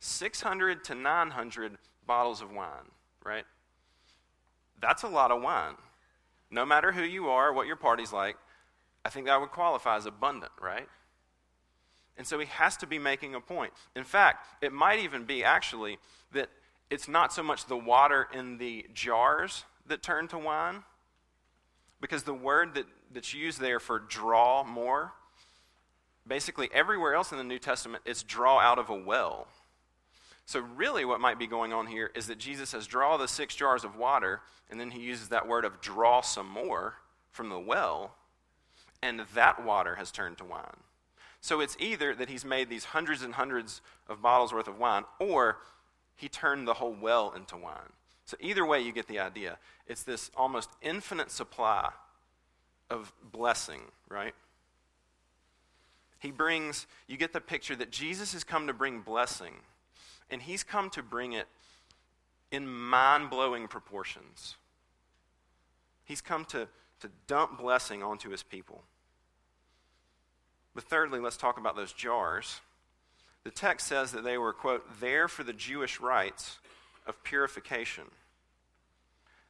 600 0.00 0.84
to 0.84 0.94
900 0.94 1.76
bottles 2.06 2.40
of 2.40 2.50
wine, 2.52 2.90
right? 3.24 3.44
That's 4.80 5.02
a 5.02 5.08
lot 5.08 5.30
of 5.30 5.42
wine. 5.42 5.74
No 6.50 6.64
matter 6.64 6.92
who 6.92 7.02
you 7.02 7.28
are, 7.28 7.52
what 7.52 7.66
your 7.66 7.76
party's 7.76 8.12
like, 8.12 8.36
I 9.04 9.10
think 9.10 9.26
that 9.26 9.40
would 9.40 9.50
qualify 9.50 9.96
as 9.96 10.06
abundant, 10.06 10.52
right? 10.60 10.88
And 12.16 12.26
so 12.26 12.38
he 12.38 12.46
has 12.46 12.76
to 12.78 12.86
be 12.86 12.98
making 12.98 13.34
a 13.34 13.40
point. 13.40 13.72
In 13.94 14.04
fact, 14.04 14.46
it 14.62 14.72
might 14.72 14.98
even 14.98 15.24
be 15.24 15.44
actually 15.44 15.98
that 16.32 16.48
it's 16.90 17.08
not 17.08 17.32
so 17.32 17.42
much 17.42 17.66
the 17.66 17.76
water 17.76 18.28
in 18.32 18.58
the 18.58 18.86
jars 18.94 19.64
that 19.86 20.02
turn 20.02 20.28
to 20.28 20.38
wine, 20.38 20.82
because 22.00 22.22
the 22.22 22.34
word 22.34 22.74
that, 22.74 22.86
that's 23.12 23.34
used 23.34 23.60
there 23.60 23.80
for 23.80 23.98
draw 23.98 24.64
more, 24.64 25.12
basically 26.26 26.68
everywhere 26.72 27.14
else 27.14 27.32
in 27.32 27.38
the 27.38 27.44
New 27.44 27.58
Testament, 27.58 28.02
it's 28.06 28.22
draw 28.22 28.58
out 28.58 28.78
of 28.78 28.90
a 28.90 28.94
well. 28.94 29.48
So, 30.46 30.60
really, 30.60 31.04
what 31.04 31.20
might 31.20 31.38
be 31.38 31.46
going 31.46 31.74
on 31.74 31.86
here 31.86 32.10
is 32.14 32.26
that 32.28 32.38
Jesus 32.38 32.70
says, 32.70 32.86
Draw 32.86 33.18
the 33.18 33.28
six 33.28 33.54
jars 33.54 33.84
of 33.84 33.96
water, 33.96 34.40
and 34.70 34.80
then 34.80 34.92
he 34.92 35.00
uses 35.00 35.28
that 35.28 35.46
word 35.46 35.66
of 35.66 35.82
draw 35.82 36.22
some 36.22 36.48
more 36.48 36.94
from 37.30 37.50
the 37.50 37.58
well, 37.58 38.14
and 39.02 39.20
that 39.34 39.62
water 39.62 39.96
has 39.96 40.10
turned 40.10 40.38
to 40.38 40.44
wine. 40.44 40.78
So, 41.42 41.60
it's 41.60 41.76
either 41.78 42.14
that 42.14 42.30
he's 42.30 42.46
made 42.46 42.70
these 42.70 42.86
hundreds 42.86 43.22
and 43.22 43.34
hundreds 43.34 43.82
of 44.08 44.22
bottles 44.22 44.54
worth 44.54 44.68
of 44.68 44.78
wine, 44.78 45.04
or 45.18 45.58
he 46.18 46.28
turned 46.28 46.66
the 46.66 46.74
whole 46.74 46.96
well 47.00 47.32
into 47.34 47.56
wine. 47.56 47.92
So, 48.24 48.36
either 48.40 48.66
way, 48.66 48.80
you 48.80 48.92
get 48.92 49.06
the 49.06 49.20
idea. 49.20 49.56
It's 49.86 50.02
this 50.02 50.30
almost 50.36 50.68
infinite 50.82 51.30
supply 51.30 51.90
of 52.90 53.12
blessing, 53.32 53.80
right? 54.10 54.34
He 56.18 56.32
brings, 56.32 56.86
you 57.06 57.16
get 57.16 57.32
the 57.32 57.40
picture 57.40 57.76
that 57.76 57.92
Jesus 57.92 58.32
has 58.32 58.42
come 58.42 58.66
to 58.66 58.72
bring 58.72 59.00
blessing 59.00 59.54
and 60.28 60.42
he's 60.42 60.64
come 60.64 60.90
to 60.90 61.02
bring 61.02 61.32
it 61.32 61.46
in 62.50 62.68
mind 62.68 63.30
blowing 63.30 63.68
proportions. 63.68 64.56
He's 66.04 66.20
come 66.20 66.44
to, 66.46 66.68
to 67.00 67.10
dump 67.28 67.58
blessing 67.58 68.02
onto 68.02 68.30
his 68.30 68.42
people. 68.42 68.82
But 70.74 70.84
thirdly, 70.84 71.20
let's 71.20 71.36
talk 71.36 71.58
about 71.58 71.76
those 71.76 71.92
jars. 71.92 72.60
The 73.44 73.50
text 73.50 73.86
says 73.86 74.12
that 74.12 74.24
they 74.24 74.36
were, 74.36 74.52
quote, 74.52 75.00
there 75.00 75.28
for 75.28 75.42
the 75.42 75.52
Jewish 75.52 76.00
rites 76.00 76.58
of 77.06 77.22
purification. 77.22 78.04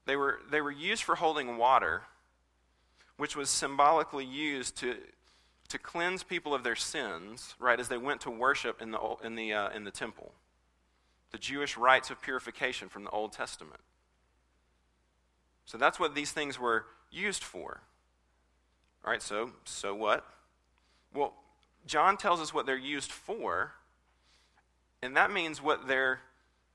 They 0.07 0.16
were, 0.16 0.40
they 0.50 0.61
were 0.61 0.71
used 0.71 1.02
for 1.02 1.16
holding 1.16 1.57
water, 1.57 2.02
which 3.16 3.35
was 3.35 3.50
symbolically 3.50 4.25
used 4.25 4.76
to, 4.78 4.97
to 5.68 5.78
cleanse 5.78 6.23
people 6.23 6.54
of 6.54 6.62
their 6.62 6.76
sins, 6.76 7.54
right, 7.59 7.80
as 7.80 7.88
they 7.88 7.99
went 7.99 8.21
to 8.23 8.30
worship 8.30 8.80
in 8.80 8.92
the, 8.92 9.00
in 9.25 9.35
the, 9.35 9.52
uh, 9.52 9.71
in 9.71 9.85
the 9.85 9.90
temple 9.90 10.33
the 11.30 11.38
Jewish 11.38 11.76
rites 11.76 12.11
of 12.11 12.21
purification 12.21 12.88
from 12.88 13.04
the 13.04 13.11
Old 13.11 13.33
Testament. 13.33 13.80
So 15.66 15.76
that's 15.76 16.00
what 16.00 16.14
these 16.14 16.33
things 16.33 16.59
were 16.59 16.87
used 17.11 17.45
for. 17.45 17.83
All 19.04 19.12
right, 19.12 19.23
so 19.23 19.50
so 19.64 19.95
what? 19.95 20.25
Well, 21.14 21.35
John 21.87 22.16
tells 22.16 22.40
us 22.40 22.52
what 22.52 22.66
they're 22.66 22.76
used 22.76 23.12
for, 23.12 23.73
and 25.02 25.17
that 25.17 25.31
means 25.31 25.62
what 25.62 25.87
they're 25.87 26.21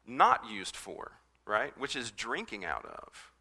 not 0.07 0.49
used 0.49 0.75
for, 0.75 1.11
right? 1.45 1.77
Which 1.77 1.95
is 1.95 2.11
drinking 2.11 2.65
out 2.65 2.85
of. 2.85 3.31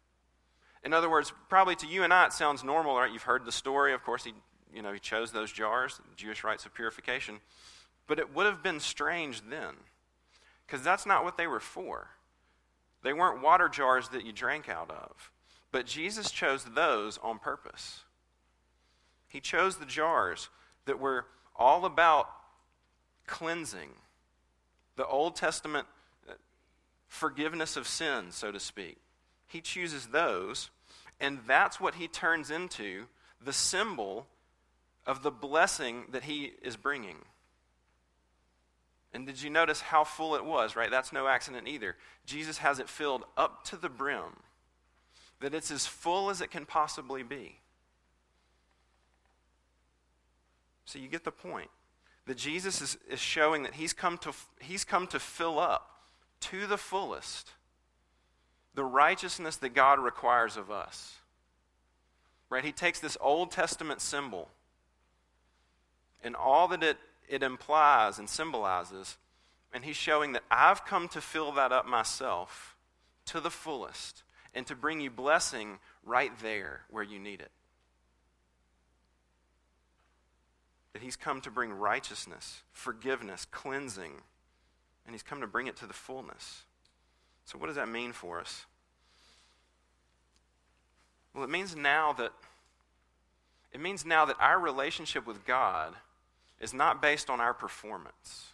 In 0.83 0.93
other 0.93 1.09
words, 1.09 1.31
probably 1.49 1.75
to 1.77 1.87
you 1.87 2.03
and 2.03 2.13
I 2.13 2.25
it 2.25 2.33
sounds 2.33 2.63
normal, 2.63 2.97
right? 2.97 3.11
You've 3.11 3.23
heard 3.23 3.45
the 3.45 3.51
story. 3.51 3.93
Of 3.93 4.03
course, 4.03 4.23
he 4.23 4.33
you 4.73 4.81
know, 4.81 4.91
he 4.91 4.99
chose 4.99 5.31
those 5.31 5.51
jars, 5.51 6.01
Jewish 6.15 6.43
rites 6.43 6.65
of 6.65 6.73
purification. 6.73 7.39
But 8.07 8.19
it 8.19 8.33
would 8.33 8.45
have 8.45 8.63
been 8.63 8.79
strange 8.79 9.41
then 9.49 9.75
because 10.65 10.81
that's 10.81 11.05
not 11.05 11.23
what 11.23 11.37
they 11.37 11.47
were 11.47 11.59
for. 11.59 12.09
They 13.03 13.13
weren't 13.13 13.41
water 13.41 13.69
jars 13.69 14.09
that 14.09 14.25
you 14.25 14.33
drank 14.33 14.67
out 14.67 14.89
of. 14.89 15.31
But 15.71 15.85
Jesus 15.85 16.31
chose 16.31 16.63
those 16.63 17.19
on 17.21 17.39
purpose. 17.39 18.01
He 19.27 19.39
chose 19.39 19.77
the 19.77 19.85
jars 19.85 20.49
that 20.85 20.99
were 20.99 21.25
all 21.55 21.85
about 21.85 22.29
cleansing, 23.27 23.89
the 24.95 25.05
Old 25.05 25.35
Testament 25.35 25.87
uh, 26.29 26.33
forgiveness 27.07 27.77
of 27.77 27.87
sins, 27.87 28.35
so 28.35 28.51
to 28.51 28.59
speak. 28.59 28.97
He 29.47 29.61
chooses 29.61 30.07
those, 30.07 30.69
and 31.19 31.39
that's 31.47 31.79
what 31.79 31.95
he 31.95 32.07
turns 32.07 32.49
into 32.49 33.05
the 33.43 33.53
symbol 33.53 34.27
of 35.05 35.23
the 35.23 35.31
blessing 35.31 36.05
that 36.11 36.23
he 36.23 36.53
is 36.61 36.77
bringing. 36.77 37.17
And 39.13 39.27
did 39.27 39.41
you 39.41 39.49
notice 39.49 39.81
how 39.81 40.03
full 40.03 40.35
it 40.35 40.43
was, 40.43 40.75
right? 40.75 40.89
That's 40.89 41.13
no 41.13 41.27
accident 41.27 41.67
either. 41.67 41.95
Jesus 42.25 42.57
has 42.57 42.79
it 42.79 42.89
filled 42.89 43.25
up 43.37 43.63
to 43.65 43.77
the 43.77 43.89
brim, 43.89 44.37
that 45.39 45.53
it's 45.53 45.69
as 45.69 45.85
full 45.85 46.29
as 46.29 46.41
it 46.41 46.49
can 46.49 46.65
possibly 46.65 47.21
be. 47.21 47.57
So 50.85 50.99
you 50.99 51.07
get 51.07 51.23
the 51.23 51.31
point. 51.31 51.69
That 52.25 52.37
Jesus 52.37 52.81
is, 52.81 52.97
is 53.09 53.19
showing 53.19 53.63
that 53.63 53.73
he's 53.73 53.93
come, 53.93 54.17
to, 54.19 54.31
he's 54.59 54.83
come 54.83 55.07
to 55.07 55.19
fill 55.19 55.59
up 55.59 55.89
to 56.41 56.67
the 56.67 56.77
fullest 56.77 57.51
the 58.75 58.83
righteousness 58.83 59.57
that 59.57 59.75
God 59.75 59.99
requires 59.99 60.57
of 60.57 60.71
us. 60.71 61.17
Right? 62.49 62.65
He 62.65 62.71
takes 62.71 62.99
this 62.99 63.17
Old 63.21 63.51
Testament 63.51 64.01
symbol 64.01 64.49
and 66.23 66.35
all 66.35 66.67
that 66.69 66.81
it 66.81 66.97
it 67.27 67.43
implies 67.43 68.19
and 68.19 68.29
symbolizes. 68.29 69.17
And 69.73 69.83
he's 69.83 69.95
showing 69.95 70.33
that 70.33 70.43
I've 70.51 70.85
come 70.85 71.07
to 71.09 71.21
fill 71.21 71.51
that 71.53 71.71
up 71.71 71.87
myself 71.87 72.75
to 73.25 73.39
the 73.39 73.49
fullest 73.49 74.23
and 74.53 74.67
to 74.67 74.75
bring 74.75 75.01
you 75.01 75.09
blessing 75.09 75.79
right 76.03 76.31
there 76.41 76.81
where 76.89 77.03
you 77.03 77.17
need 77.17 77.41
it. 77.41 77.51
That 80.93 81.01
he's 81.01 81.15
come 81.15 81.41
to 81.41 81.51
bring 81.51 81.73
righteousness, 81.73 82.61
forgiveness, 82.71 83.45
cleansing, 83.51 84.13
and 85.05 85.13
he's 85.13 85.23
come 85.23 85.41
to 85.41 85.47
bring 85.47 85.67
it 85.67 85.75
to 85.77 85.87
the 85.87 85.93
fullness. 85.93 86.61
So, 87.45 87.57
what 87.57 87.67
does 87.67 87.75
that 87.75 87.89
mean 87.89 88.13
for 88.13 88.39
us? 88.39 88.65
Well, 91.33 91.43
it 91.43 91.49
means 91.49 91.75
now 91.75 92.13
that 92.13 92.31
it 93.73 93.81
means 93.81 94.05
now 94.05 94.25
that 94.25 94.37
our 94.39 94.59
relationship 94.59 95.25
with 95.25 95.45
God 95.45 95.95
is 96.59 96.73
not 96.73 97.01
based 97.01 97.29
on 97.29 97.41
our 97.41 97.53
performance. 97.53 98.49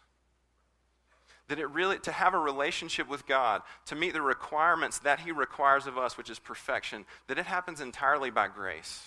That 1.49 1.59
it 1.59 1.69
really, 1.69 1.99
to 1.99 2.11
have 2.11 2.33
a 2.33 2.39
relationship 2.39 3.09
with 3.09 3.27
God, 3.27 3.61
to 3.87 3.95
meet 3.95 4.13
the 4.13 4.21
requirements 4.21 4.99
that 4.99 5.19
He 5.19 5.31
requires 5.31 5.87
of 5.87 5.97
us, 5.97 6.17
which 6.17 6.29
is 6.29 6.39
perfection, 6.39 7.05
that 7.27 7.37
it 7.37 7.45
happens 7.45 7.81
entirely 7.81 8.29
by 8.29 8.47
grace. 8.47 9.03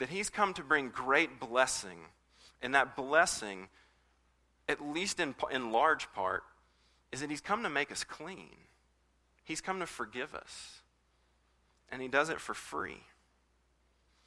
That 0.00 0.08
He's 0.08 0.30
come 0.30 0.52
to 0.54 0.62
bring 0.64 0.88
great 0.88 1.38
blessing, 1.38 1.98
and 2.60 2.74
that 2.74 2.96
blessing, 2.96 3.68
at 4.68 4.84
least 4.84 5.20
in, 5.20 5.36
in 5.52 5.70
large 5.70 6.12
part, 6.12 6.42
is 7.12 7.20
that 7.20 7.30
He's 7.30 7.40
come 7.40 7.62
to 7.62 7.70
make 7.70 7.92
us 7.92 8.02
clean. 8.02 8.56
He's 9.44 9.60
come 9.60 9.78
to 9.78 9.86
forgive 9.86 10.34
us. 10.34 10.80
And 11.92 12.02
He 12.02 12.08
does 12.08 12.30
it 12.30 12.40
for 12.40 12.54
free. 12.54 13.02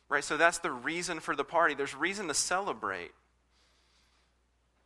Right? 0.10 0.24
So 0.24 0.38
that's 0.38 0.60
the 0.60 0.72
reason 0.72 1.20
for 1.20 1.36
the 1.36 1.44
party. 1.44 1.74
There's 1.74 1.96
reason 1.96 2.28
to 2.28 2.34
celebrate. 2.34 3.12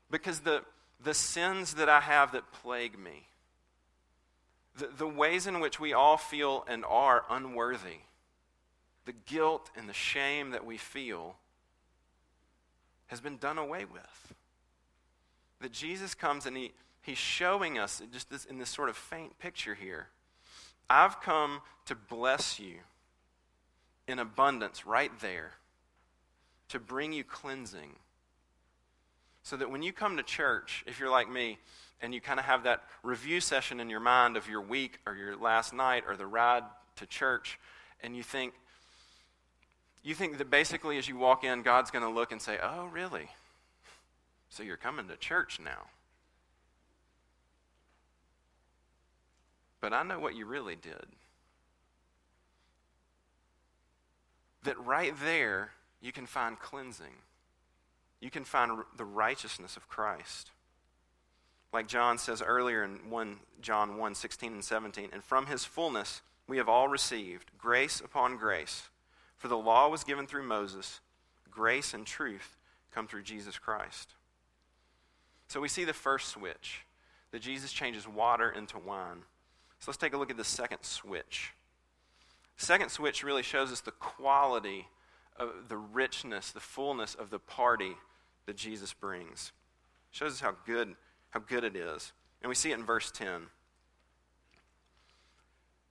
Because 0.09 0.39
the, 0.39 0.61
the 1.03 1.13
sins 1.13 1.73
that 1.73 1.89
I 1.89 1.99
have 1.99 2.31
that 2.31 2.51
plague 2.51 2.97
me, 2.97 3.27
the, 4.77 4.87
the 4.97 5.07
ways 5.07 5.47
in 5.47 5.59
which 5.59 5.81
we 5.81 5.91
all 5.91 6.17
feel 6.17 6.63
and 6.69 6.85
are 6.85 7.25
unworthy, 7.29 7.97
the 9.07 9.13
guilt 9.25 9.71
and 9.77 9.87
the 9.87 9.93
shame 9.93 10.51
that 10.51 10.65
we 10.65 10.77
feel 10.77 11.37
has 13.07 13.21
been 13.21 13.37
done 13.37 13.57
away 13.57 13.85
with. 13.85 14.33
That 15.61 15.71
Jesus 15.71 16.13
comes 16.13 16.45
and 16.45 16.57
he, 16.57 16.73
he's 17.01 17.17
showing 17.17 17.79
us, 17.79 18.01
just 18.11 18.29
this, 18.29 18.43
in 18.43 18.59
this 18.59 18.69
sort 18.69 18.89
of 18.89 18.97
faint 18.97 19.39
picture 19.39 19.75
here, 19.75 20.09
I've 20.89 21.21
come 21.21 21.61
to 21.85 21.95
bless 21.95 22.59
you 22.59 22.75
in 24.09 24.19
abundance 24.19 24.85
right 24.85 25.11
there 25.21 25.53
to 26.67 26.77
bring 26.77 27.13
you 27.13 27.23
cleansing 27.23 27.95
So 29.41 29.55
that 29.55 29.71
when 29.71 29.83
you 29.83 29.93
come 29.93 30.17
to 30.17 30.23
church, 30.23 30.83
if 30.85 30.99
you're 30.99 31.09
like 31.09 31.31
me, 31.31 31.59
and 32.01 32.13
you 32.13 32.19
kind 32.19 32.39
of 32.39 32.45
have 32.45 32.63
that 32.63 32.83
review 33.03 33.39
session 33.39 33.79
in 33.79 33.89
your 33.89 34.01
mind 34.01 34.35
of 34.35 34.49
your 34.49 34.59
week 34.59 34.99
or 35.07 35.15
your 35.15 35.37
last 35.37 35.73
night 35.73 36.03
or 36.05 36.17
the 36.17 36.27
ride 36.27 36.63
to 36.97 37.05
church, 37.05 37.57
and 38.03 38.13
you 38.13 38.21
think, 38.21 38.53
you 40.03 40.15
think 40.15 40.37
that 40.37 40.49
basically 40.49 40.97
as 40.97 41.07
you 41.07 41.17
walk 41.17 41.43
in, 41.43 41.61
God's 41.61 41.91
going 41.91 42.03
to 42.03 42.09
look 42.09 42.31
and 42.31 42.41
say, 42.41 42.57
Oh, 42.61 42.85
really? 42.85 43.29
So 44.49 44.63
you're 44.63 44.77
coming 44.77 45.07
to 45.07 45.17
church 45.17 45.59
now. 45.63 45.87
But 49.81 49.93
I 49.93 50.03
know 50.03 50.19
what 50.19 50.35
you 50.35 50.45
really 50.45 50.75
did. 50.75 51.05
That 54.63 54.83
right 54.83 55.13
there, 55.23 55.71
you 56.01 56.11
can 56.11 56.25
find 56.25 56.59
cleansing. 56.59 57.13
You 58.19 58.31
can 58.31 58.43
find 58.43 58.83
the 58.95 59.05
righteousness 59.05 59.77
of 59.77 59.87
Christ. 59.87 60.51
Like 61.71 61.87
John 61.87 62.17
says 62.17 62.41
earlier 62.41 62.83
in 62.83 63.09
1 63.09 63.37
John 63.61 63.97
1 63.97 64.15
16 64.15 64.53
and 64.53 64.63
17, 64.63 65.09
and 65.13 65.23
from 65.23 65.45
his 65.45 65.65
fullness 65.65 66.21
we 66.47 66.57
have 66.57 66.69
all 66.69 66.87
received 66.87 67.51
grace 67.57 67.99
upon 67.99 68.37
grace. 68.37 68.89
For 69.37 69.47
the 69.47 69.57
law 69.57 69.87
was 69.87 70.03
given 70.03 70.27
through 70.27 70.43
Moses, 70.43 70.99
grace 71.49 71.93
and 71.93 72.05
truth 72.05 72.57
come 72.91 73.07
through 73.07 73.23
Jesus 73.23 73.57
Christ. 73.57 74.13
So 75.47 75.61
we 75.61 75.69
see 75.69 75.85
the 75.85 75.93
first 75.93 76.29
switch 76.29 76.81
that 77.31 77.41
Jesus 77.41 77.71
changes 77.71 78.07
water 78.07 78.49
into 78.49 78.79
wine. 78.79 79.23
So 79.79 79.91
let's 79.91 79.97
take 79.97 80.13
a 80.13 80.17
look 80.17 80.31
at 80.31 80.37
the 80.37 80.43
second 80.43 80.79
switch. 80.81 81.53
Second 82.57 82.89
switch 82.89 83.23
really 83.23 83.43
shows 83.43 83.71
us 83.71 83.81
the 83.81 83.91
quality 83.91 84.87
of 85.37 85.51
the 85.67 85.77
richness, 85.77 86.51
the 86.51 86.59
fullness 86.59 87.13
of 87.13 87.29
the 87.29 87.39
party 87.39 87.95
that 88.47 88.57
Jesus 88.57 88.93
brings. 88.93 89.51
It 90.11 90.17
shows 90.17 90.33
us 90.33 90.39
how 90.39 90.55
good, 90.65 90.95
how 91.29 91.39
good 91.39 91.63
it 91.63 91.75
is. 91.75 92.11
And 92.41 92.49
we 92.49 92.55
see 92.55 92.71
it 92.71 92.79
in 92.79 92.85
verse 92.85 93.11
10. 93.11 93.47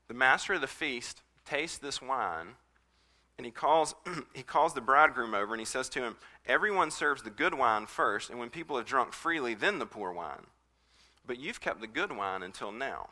The 0.08 0.14
master 0.14 0.54
of 0.54 0.60
the 0.60 0.66
feast 0.66 1.22
tastes 1.44 1.78
this 1.78 2.02
wine, 2.02 2.48
and 3.38 3.44
he 3.44 3.52
calls, 3.52 3.94
he 4.34 4.42
calls 4.42 4.74
the 4.74 4.80
bridegroom 4.80 5.34
over 5.34 5.52
and 5.52 5.60
he 5.60 5.66
says 5.66 5.88
to 5.90 6.02
him, 6.02 6.16
Everyone 6.46 6.90
serves 6.90 7.22
the 7.22 7.30
good 7.30 7.54
wine 7.54 7.86
first, 7.86 8.30
and 8.30 8.38
when 8.38 8.50
people 8.50 8.76
have 8.76 8.86
drunk 8.86 9.12
freely, 9.12 9.54
then 9.54 9.78
the 9.78 9.86
poor 9.86 10.12
wine. 10.12 10.46
But 11.26 11.38
you've 11.40 11.60
kept 11.60 11.80
the 11.80 11.88
good 11.88 12.16
wine 12.16 12.42
until 12.42 12.70
now. 12.70 13.08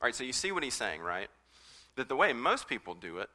All 0.00 0.04
right, 0.04 0.14
so 0.14 0.24
you 0.24 0.32
see 0.32 0.52
what 0.52 0.62
he's 0.62 0.74
saying, 0.74 1.00
right? 1.00 1.28
That 1.96 2.08
the 2.08 2.16
way 2.16 2.32
most 2.32 2.68
people 2.68 2.94
do 2.94 3.18
it 3.18 3.28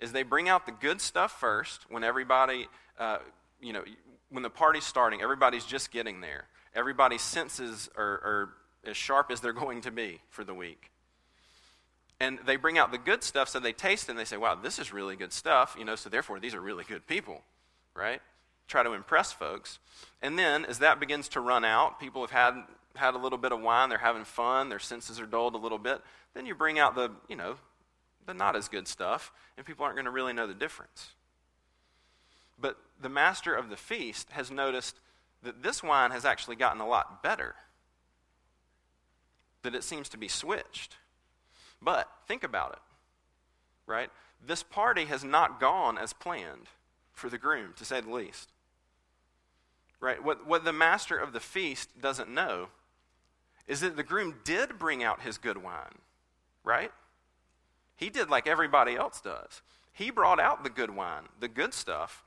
is 0.00 0.12
they 0.12 0.22
bring 0.22 0.48
out 0.48 0.66
the 0.66 0.72
good 0.72 1.00
stuff 1.00 1.32
first 1.32 1.90
when 1.90 2.04
everybody, 2.04 2.68
uh, 2.98 3.18
you 3.60 3.72
know, 3.72 3.82
when 4.30 4.42
the 4.42 4.50
party's 4.50 4.84
starting, 4.84 5.22
everybody's 5.22 5.64
just 5.64 5.90
getting 5.90 6.20
there. 6.20 6.44
Everybody's 6.74 7.22
senses 7.22 7.88
are, 7.96 8.04
are 8.04 8.54
as 8.84 8.96
sharp 8.96 9.30
as 9.30 9.40
they're 9.40 9.52
going 9.64 9.80
to 9.82 9.90
be 9.90 10.20
for 10.28 10.44
the 10.44 10.54
week. 10.54 10.90
And 12.20 12.38
they 12.46 12.56
bring 12.56 12.78
out 12.78 12.92
the 12.92 12.98
good 12.98 13.22
stuff, 13.22 13.48
so 13.48 13.58
they 13.58 13.72
taste 13.72 14.08
it 14.08 14.12
and 14.12 14.18
they 14.18 14.24
say, 14.24 14.36
wow, 14.36 14.54
this 14.54 14.78
is 14.78 14.92
really 14.92 15.16
good 15.16 15.32
stuff, 15.32 15.76
you 15.78 15.84
know, 15.84 15.96
so 15.96 16.08
therefore 16.08 16.38
these 16.38 16.54
are 16.54 16.60
really 16.60 16.84
good 16.84 17.06
people, 17.06 17.42
right? 17.94 18.20
Try 18.68 18.82
to 18.82 18.92
impress 18.92 19.32
folks. 19.32 19.78
And 20.22 20.38
then 20.38 20.64
as 20.64 20.78
that 20.78 21.00
begins 21.00 21.28
to 21.30 21.40
run 21.40 21.64
out, 21.64 21.98
people 21.98 22.22
have 22.22 22.30
had, 22.30 22.54
had 22.94 23.14
a 23.14 23.18
little 23.18 23.36
bit 23.36 23.52
of 23.52 23.60
wine, 23.60 23.88
they're 23.88 23.98
having 23.98 24.24
fun, 24.24 24.68
their 24.68 24.78
senses 24.78 25.18
are 25.20 25.26
dulled 25.26 25.54
a 25.54 25.58
little 25.58 25.78
bit. 25.78 26.00
Then 26.34 26.46
you 26.46 26.54
bring 26.54 26.78
out 26.78 26.94
the, 26.94 27.10
you 27.28 27.36
know, 27.36 27.56
the 28.26 28.32
not 28.32 28.56
as 28.56 28.68
good 28.68 28.88
stuff, 28.88 29.32
and 29.56 29.66
people 29.66 29.84
aren't 29.84 29.96
going 29.96 30.06
to 30.06 30.10
really 30.10 30.32
know 30.32 30.46
the 30.46 30.54
difference. 30.54 31.10
But 32.58 32.78
the 33.00 33.08
master 33.08 33.54
of 33.54 33.68
the 33.68 33.76
feast 33.76 34.30
has 34.30 34.50
noticed 34.50 34.96
that 35.42 35.62
this 35.62 35.82
wine 35.82 36.12
has 36.12 36.24
actually 36.24 36.56
gotten 36.56 36.80
a 36.80 36.86
lot 36.86 37.22
better, 37.22 37.56
that 39.62 39.74
it 39.74 39.84
seems 39.84 40.08
to 40.10 40.16
be 40.16 40.28
switched. 40.28 40.96
But 41.84 42.08
think 42.26 42.42
about 42.42 42.72
it, 42.72 42.78
right? 43.86 44.10
This 44.44 44.62
party 44.62 45.04
has 45.04 45.22
not 45.22 45.60
gone 45.60 45.98
as 45.98 46.12
planned 46.12 46.68
for 47.12 47.28
the 47.28 47.38
groom, 47.38 47.74
to 47.76 47.84
say 47.84 48.00
the 48.00 48.10
least. 48.10 48.50
Right? 50.00 50.22
What, 50.22 50.46
what 50.46 50.64
the 50.64 50.72
master 50.72 51.16
of 51.16 51.32
the 51.32 51.40
feast 51.40 52.00
doesn't 52.00 52.28
know 52.28 52.68
is 53.66 53.80
that 53.80 53.96
the 53.96 54.02
groom 54.02 54.36
did 54.44 54.78
bring 54.78 55.02
out 55.02 55.22
his 55.22 55.38
good 55.38 55.62
wine, 55.62 55.98
right? 56.62 56.92
He 57.96 58.10
did 58.10 58.28
like 58.28 58.46
everybody 58.46 58.96
else 58.96 59.20
does. 59.20 59.62
He 59.92 60.10
brought 60.10 60.40
out 60.40 60.64
the 60.64 60.70
good 60.70 60.90
wine, 60.90 61.24
the 61.40 61.48
good 61.48 61.72
stuff, 61.72 62.24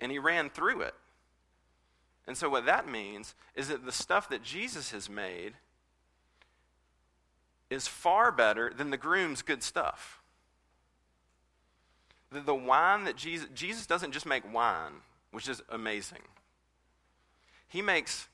and 0.00 0.10
he 0.10 0.18
ran 0.18 0.50
through 0.50 0.80
it. 0.80 0.94
And 2.26 2.36
so, 2.36 2.48
what 2.48 2.66
that 2.66 2.88
means 2.88 3.34
is 3.54 3.68
that 3.68 3.84
the 3.84 3.92
stuff 3.92 4.28
that 4.30 4.42
Jesus 4.42 4.90
has 4.90 5.08
made 5.08 5.54
is 7.70 7.86
far 7.86 8.32
better 8.32 8.72
than 8.74 8.90
the 8.90 8.96
groom's 8.96 9.42
good 9.42 9.62
stuff. 9.62 10.20
The, 12.30 12.40
the 12.40 12.54
wine 12.54 13.04
that 13.04 13.16
Jesus, 13.16 13.48
Jesus 13.54 13.86
doesn't 13.86 14.12
just 14.12 14.26
make 14.26 14.50
wine, 14.52 14.92
which 15.30 15.48
is 15.48 15.62
amazing, 15.70 16.22
he 17.68 17.82
makes 17.82 18.28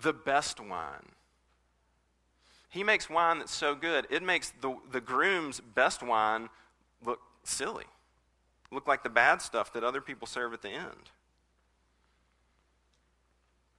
the 0.00 0.12
best 0.12 0.60
wine. 0.60 1.12
He 2.70 2.82
makes 2.82 3.08
wine 3.08 3.38
that's 3.38 3.54
so 3.54 3.74
good, 3.74 4.06
it 4.10 4.22
makes 4.22 4.52
the, 4.60 4.76
the 4.90 5.00
groom's 5.00 5.60
best 5.60 6.02
wine 6.02 6.48
look 7.04 7.20
silly, 7.44 7.84
look 8.72 8.88
like 8.88 9.02
the 9.02 9.10
bad 9.10 9.40
stuff 9.42 9.72
that 9.74 9.84
other 9.84 10.00
people 10.00 10.26
serve 10.26 10.52
at 10.52 10.62
the 10.62 10.70
end. 10.70 11.10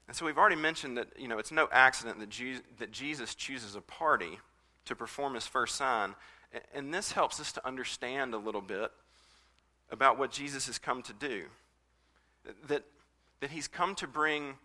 And 0.07 0.15
so 0.15 0.25
we've 0.25 0.37
already 0.37 0.55
mentioned 0.55 0.97
that 0.97 1.07
you 1.17 1.27
know, 1.27 1.39
it's 1.39 1.51
no 1.51 1.67
accident 1.71 2.19
that, 2.19 2.29
Je- 2.29 2.61
that 2.77 2.91
Jesus 2.91 3.35
chooses 3.35 3.75
a 3.75 3.81
party 3.81 4.39
to 4.85 4.95
perform 4.95 5.33
his 5.33 5.47
first 5.47 5.75
sign. 5.75 6.15
And 6.73 6.93
this 6.93 7.11
helps 7.11 7.39
us 7.39 7.51
to 7.53 7.67
understand 7.67 8.33
a 8.33 8.37
little 8.37 8.61
bit 8.61 8.91
about 9.91 10.17
what 10.17 10.31
Jesus 10.31 10.67
has 10.67 10.77
come 10.77 11.01
to 11.03 11.13
do. 11.13 11.43
That, 12.67 12.83
that 13.39 13.51
he's 13.51 13.67
come 13.67 13.95
to 13.95 14.07
bring 14.07 14.55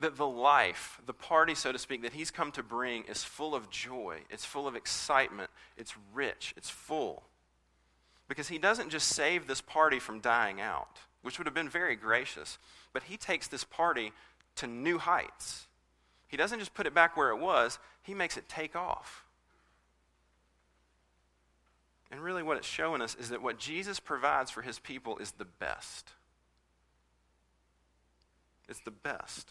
that 0.00 0.16
the 0.16 0.26
life, 0.26 1.00
the 1.06 1.12
party, 1.12 1.54
so 1.54 1.72
to 1.72 1.78
speak, 1.78 2.02
that 2.02 2.14
he's 2.14 2.30
come 2.30 2.50
to 2.52 2.62
bring 2.62 3.04
is 3.04 3.22
full 3.22 3.54
of 3.54 3.70
joy, 3.70 4.20
it's 4.30 4.44
full 4.44 4.66
of 4.66 4.74
excitement, 4.74 5.50
it's 5.76 5.94
rich, 6.14 6.54
it's 6.56 6.70
full. 6.70 7.22
Because 8.26 8.48
he 8.48 8.58
doesn't 8.58 8.90
just 8.90 9.08
save 9.08 9.46
this 9.46 9.60
party 9.60 9.98
from 9.98 10.20
dying 10.20 10.60
out, 10.60 10.98
which 11.22 11.38
would 11.38 11.46
have 11.46 11.54
been 11.54 11.68
very 11.68 11.96
gracious, 11.96 12.58
but 12.92 13.04
he 13.04 13.16
takes 13.16 13.46
this 13.46 13.64
party 13.64 14.12
to 14.56 14.66
new 14.66 14.98
heights. 14.98 15.66
He 16.30 16.36
doesn't 16.36 16.60
just 16.60 16.74
put 16.74 16.86
it 16.86 16.94
back 16.94 17.16
where 17.16 17.30
it 17.30 17.38
was, 17.38 17.80
he 18.02 18.14
makes 18.14 18.36
it 18.36 18.48
take 18.48 18.76
off. 18.76 19.24
And 22.12 22.20
really, 22.20 22.42
what 22.42 22.56
it's 22.56 22.66
showing 22.66 23.02
us 23.02 23.16
is 23.16 23.28
that 23.28 23.42
what 23.42 23.58
Jesus 23.58 24.00
provides 24.00 24.50
for 24.50 24.62
his 24.62 24.78
people 24.78 25.18
is 25.18 25.32
the 25.32 25.44
best. 25.44 26.12
It's 28.68 28.80
the 28.80 28.90
best. 28.92 29.50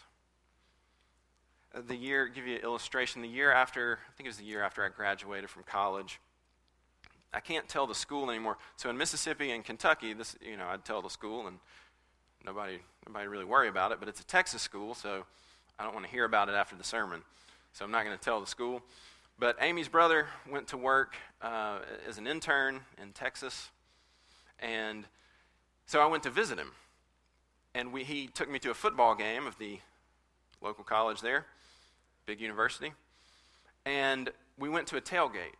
Uh, 1.74 1.80
the 1.86 1.96
year, 1.96 2.26
give 2.28 2.46
you 2.46 2.56
an 2.56 2.62
illustration, 2.62 3.20
the 3.22 3.28
year 3.28 3.52
after, 3.52 3.98
I 4.08 4.12
think 4.16 4.26
it 4.26 4.30
was 4.30 4.38
the 4.38 4.44
year 4.44 4.62
after 4.62 4.84
I 4.84 4.88
graduated 4.88 5.50
from 5.50 5.62
college, 5.64 6.18
I 7.32 7.40
can't 7.40 7.68
tell 7.68 7.86
the 7.86 7.94
school 7.94 8.30
anymore. 8.30 8.56
So 8.76 8.90
in 8.90 8.96
Mississippi 8.96 9.52
and 9.52 9.64
Kentucky, 9.64 10.14
this, 10.14 10.34
you 10.40 10.56
know, 10.56 10.66
I'd 10.66 10.84
tell 10.84 11.00
the 11.00 11.10
school 11.10 11.46
and 11.46 11.58
nobody, 12.44 12.78
nobody 13.06 13.28
really 13.28 13.44
worry 13.44 13.68
about 13.68 13.92
it, 13.92 14.00
but 14.00 14.08
it's 14.08 14.20
a 14.20 14.24
Texas 14.24 14.62
school, 14.62 14.94
so 14.94 15.24
I 15.80 15.84
don't 15.84 15.94
want 15.94 16.04
to 16.04 16.12
hear 16.12 16.26
about 16.26 16.50
it 16.50 16.54
after 16.54 16.76
the 16.76 16.84
sermon. 16.84 17.22
So 17.72 17.86
I'm 17.86 17.90
not 17.90 18.04
going 18.04 18.16
to 18.16 18.22
tell 18.22 18.38
the 18.38 18.46
school. 18.46 18.82
But 19.38 19.56
Amy's 19.62 19.88
brother 19.88 20.26
went 20.50 20.68
to 20.68 20.76
work 20.76 21.16
uh, 21.40 21.78
as 22.06 22.18
an 22.18 22.26
intern 22.26 22.80
in 23.00 23.12
Texas, 23.12 23.70
and 24.58 25.06
so 25.86 26.00
I 26.00 26.06
went 26.06 26.22
to 26.24 26.30
visit 26.30 26.58
him. 26.58 26.72
And 27.74 27.94
we, 27.94 28.04
he 28.04 28.26
took 28.26 28.50
me 28.50 28.58
to 28.58 28.70
a 28.70 28.74
football 28.74 29.14
game 29.14 29.46
of 29.46 29.56
the 29.56 29.78
local 30.60 30.84
college 30.84 31.22
there 31.22 31.46
big 32.26 32.40
university. 32.40 32.92
And 33.86 34.30
we 34.58 34.68
went 34.68 34.86
to 34.88 34.98
a 34.98 35.00
tailgate. 35.00 35.56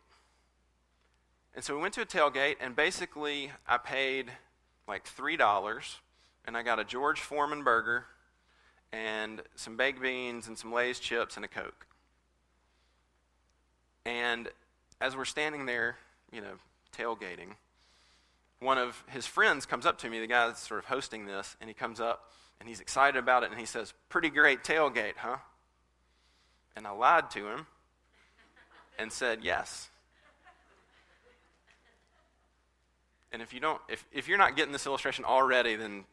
And 1.54 1.64
so 1.64 1.74
we 1.74 1.80
went 1.80 1.94
to 1.94 2.02
a 2.02 2.06
tailgate, 2.06 2.56
and 2.60 2.76
basically 2.76 3.50
I 3.66 3.78
paid 3.78 4.30
like 4.86 5.04
$3, 5.06 5.96
and 6.44 6.56
I 6.56 6.62
got 6.62 6.78
a 6.78 6.84
George 6.84 7.20
Foreman 7.20 7.64
burger 7.64 8.04
and 8.92 9.42
some 9.56 9.76
baked 9.76 10.00
beans 10.00 10.48
and 10.48 10.58
some 10.58 10.72
Lay's 10.72 10.98
chips 10.98 11.36
and 11.36 11.44
a 11.44 11.48
Coke. 11.48 11.86
And 14.04 14.48
as 15.00 15.16
we're 15.16 15.24
standing 15.24 15.66
there, 15.66 15.96
you 16.32 16.40
know, 16.40 16.54
tailgating, 16.96 17.54
one 18.60 18.78
of 18.78 19.02
his 19.08 19.26
friends 19.26 19.66
comes 19.66 19.86
up 19.86 19.98
to 19.98 20.10
me, 20.10 20.20
the 20.20 20.26
guy 20.26 20.46
that's 20.46 20.66
sort 20.66 20.78
of 20.78 20.86
hosting 20.86 21.26
this, 21.26 21.56
and 21.60 21.68
he 21.68 21.74
comes 21.74 22.00
up 22.00 22.30
and 22.58 22.68
he's 22.68 22.80
excited 22.80 23.18
about 23.18 23.42
it 23.42 23.50
and 23.50 23.58
he 23.58 23.66
says, 23.66 23.92
Pretty 24.08 24.28
great 24.28 24.62
tailgate, 24.62 25.16
huh? 25.16 25.36
And 26.76 26.86
I 26.86 26.90
lied 26.90 27.30
to 27.32 27.46
him 27.46 27.66
and 28.98 29.10
said 29.10 29.40
yes. 29.42 29.88
And 33.32 33.42
if 33.42 33.54
you 33.54 33.60
don't 33.60 33.80
if, 33.88 34.04
if 34.12 34.28
you're 34.28 34.38
not 34.38 34.56
getting 34.56 34.72
this 34.72 34.86
illustration 34.86 35.24
already, 35.24 35.76
then 35.76 36.04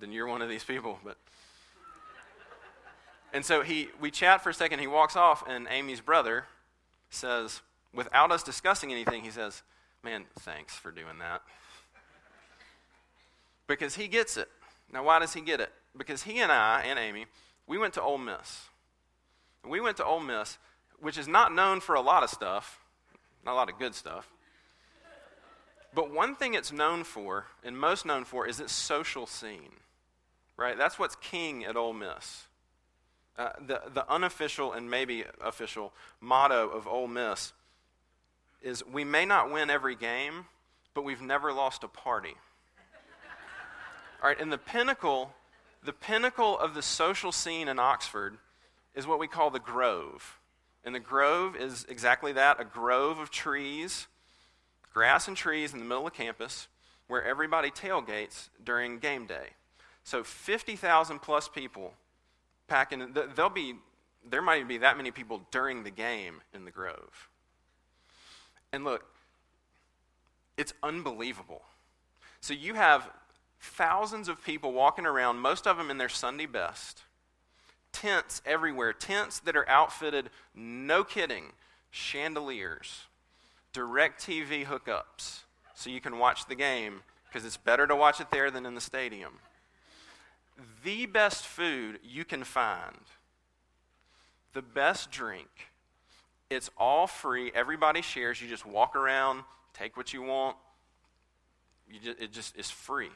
then 0.00 0.12
you're 0.12 0.26
one 0.26 0.42
of 0.42 0.48
these 0.48 0.64
people. 0.64 0.98
But 1.04 1.16
and 3.34 3.44
so 3.44 3.62
he, 3.62 3.88
we 4.00 4.12
chat 4.12 4.42
for 4.42 4.50
a 4.50 4.54
second. 4.54 4.78
He 4.78 4.86
walks 4.86 5.16
off, 5.16 5.42
and 5.46 5.66
Amy's 5.68 6.00
brother 6.00 6.44
says, 7.10 7.60
without 7.92 8.30
us 8.30 8.44
discussing 8.44 8.92
anything, 8.92 9.24
he 9.24 9.30
says, 9.30 9.62
"Man, 10.04 10.24
thanks 10.38 10.74
for 10.76 10.92
doing 10.92 11.18
that." 11.18 11.42
Because 13.66 13.96
he 13.96 14.08
gets 14.08 14.36
it. 14.36 14.48
Now, 14.92 15.04
why 15.04 15.18
does 15.18 15.34
he 15.34 15.40
get 15.40 15.60
it? 15.60 15.72
Because 15.96 16.22
he 16.22 16.38
and 16.38 16.52
I 16.52 16.84
and 16.86 16.98
Amy, 16.98 17.26
we 17.66 17.76
went 17.76 17.94
to 17.94 18.02
Ole 18.02 18.18
Miss. 18.18 18.68
We 19.66 19.80
went 19.80 19.96
to 19.96 20.04
Ole 20.04 20.20
Miss, 20.20 20.58
which 21.00 21.18
is 21.18 21.26
not 21.26 21.52
known 21.52 21.80
for 21.80 21.96
a 21.96 22.00
lot 22.00 22.22
of 22.22 22.30
stuff, 22.30 22.78
not 23.44 23.52
a 23.52 23.56
lot 23.56 23.68
of 23.68 23.78
good 23.78 23.94
stuff. 23.94 24.28
But 25.92 26.12
one 26.12 26.36
thing 26.36 26.54
it's 26.54 26.70
known 26.70 27.02
for, 27.02 27.46
and 27.64 27.76
most 27.76 28.06
known 28.06 28.24
for, 28.24 28.46
is 28.46 28.60
its 28.60 28.72
social 28.72 29.26
scene. 29.26 29.72
Right? 30.56 30.78
That's 30.78 30.98
what's 31.00 31.16
king 31.16 31.64
at 31.64 31.76
Ole 31.76 31.94
Miss. 31.94 32.44
Uh, 33.36 33.50
the, 33.66 33.82
the 33.92 34.08
unofficial 34.10 34.72
and 34.72 34.88
maybe 34.88 35.24
official 35.40 35.92
motto 36.20 36.68
of 36.68 36.86
Ole 36.86 37.08
Miss 37.08 37.52
is 38.62 38.86
we 38.86 39.02
may 39.02 39.24
not 39.26 39.50
win 39.50 39.70
every 39.70 39.96
game, 39.96 40.46
but 40.94 41.02
we've 41.02 41.20
never 41.20 41.52
lost 41.52 41.82
a 41.82 41.88
party. 41.88 42.34
All 44.22 44.28
right, 44.28 44.40
and 44.40 44.52
the 44.52 44.58
pinnacle, 44.58 45.34
the 45.82 45.92
pinnacle 45.92 46.56
of 46.58 46.74
the 46.74 46.82
social 46.82 47.32
scene 47.32 47.66
in 47.66 47.80
Oxford 47.80 48.38
is 48.94 49.06
what 49.06 49.18
we 49.18 49.26
call 49.26 49.50
the 49.50 49.58
Grove. 49.58 50.38
And 50.84 50.94
the 50.94 51.00
Grove 51.00 51.56
is 51.56 51.84
exactly 51.88 52.32
that 52.32 52.60
a 52.60 52.64
grove 52.64 53.18
of 53.18 53.30
trees, 53.30 54.06
grass 54.92 55.26
and 55.26 55.36
trees 55.36 55.72
in 55.72 55.80
the 55.80 55.84
middle 55.84 56.06
of 56.06 56.14
campus 56.14 56.68
where 57.08 57.24
everybody 57.24 57.70
tailgates 57.70 58.48
during 58.62 58.98
game 58.98 59.26
day. 59.26 59.48
So 60.04 60.22
50,000 60.22 61.20
plus 61.20 61.48
people 61.48 61.94
packing. 62.68 63.14
There'll 63.34 63.50
be, 63.50 63.74
there 64.28 64.42
might 64.42 64.56
even 64.56 64.68
be 64.68 64.78
that 64.78 64.96
many 64.96 65.10
people 65.10 65.42
during 65.50 65.84
the 65.84 65.90
game 65.90 66.40
in 66.52 66.64
the 66.64 66.70
Grove. 66.70 67.28
And 68.72 68.84
look, 68.84 69.04
it's 70.56 70.74
unbelievable. 70.82 71.62
So 72.40 72.54
you 72.54 72.74
have 72.74 73.08
thousands 73.60 74.28
of 74.28 74.44
people 74.44 74.72
walking 74.72 75.06
around, 75.06 75.38
most 75.38 75.66
of 75.66 75.76
them 75.76 75.90
in 75.90 75.98
their 75.98 76.08
Sunday 76.08 76.46
best 76.46 77.02
tents 77.94 78.42
everywhere, 78.44 78.92
tents 78.92 79.38
that 79.38 79.56
are 79.56 79.68
outfitted, 79.68 80.28
no 80.54 81.04
kidding, 81.04 81.52
chandeliers, 81.90 83.04
DirecTV 83.72 84.66
hookups, 84.66 85.42
so 85.74 85.88
you 85.88 86.00
can 86.00 86.18
watch 86.18 86.46
the 86.46 86.54
game 86.54 87.02
because 87.28 87.46
it's 87.46 87.56
better 87.56 87.86
to 87.86 87.96
watch 87.96 88.20
it 88.20 88.30
there 88.30 88.50
than 88.50 88.66
in 88.66 88.74
the 88.74 88.80
stadium. 88.80 89.34
The 90.84 91.06
best 91.06 91.46
food 91.46 91.98
you 92.04 92.24
can 92.24 92.44
find, 92.44 93.00
the 94.52 94.62
best 94.62 95.10
drink. 95.10 95.48
It's 96.50 96.70
all 96.76 97.06
free. 97.06 97.50
Everybody 97.54 98.02
shares. 98.02 98.40
You 98.40 98.48
just 98.48 98.66
walk 98.66 98.94
around, 98.94 99.44
take 99.72 99.96
what 99.96 100.12
you 100.12 100.22
want. 100.22 100.56
You 101.90 102.00
just, 102.00 102.20
it 102.20 102.32
just 102.32 102.56
is 102.56 102.70
free. 102.70 103.10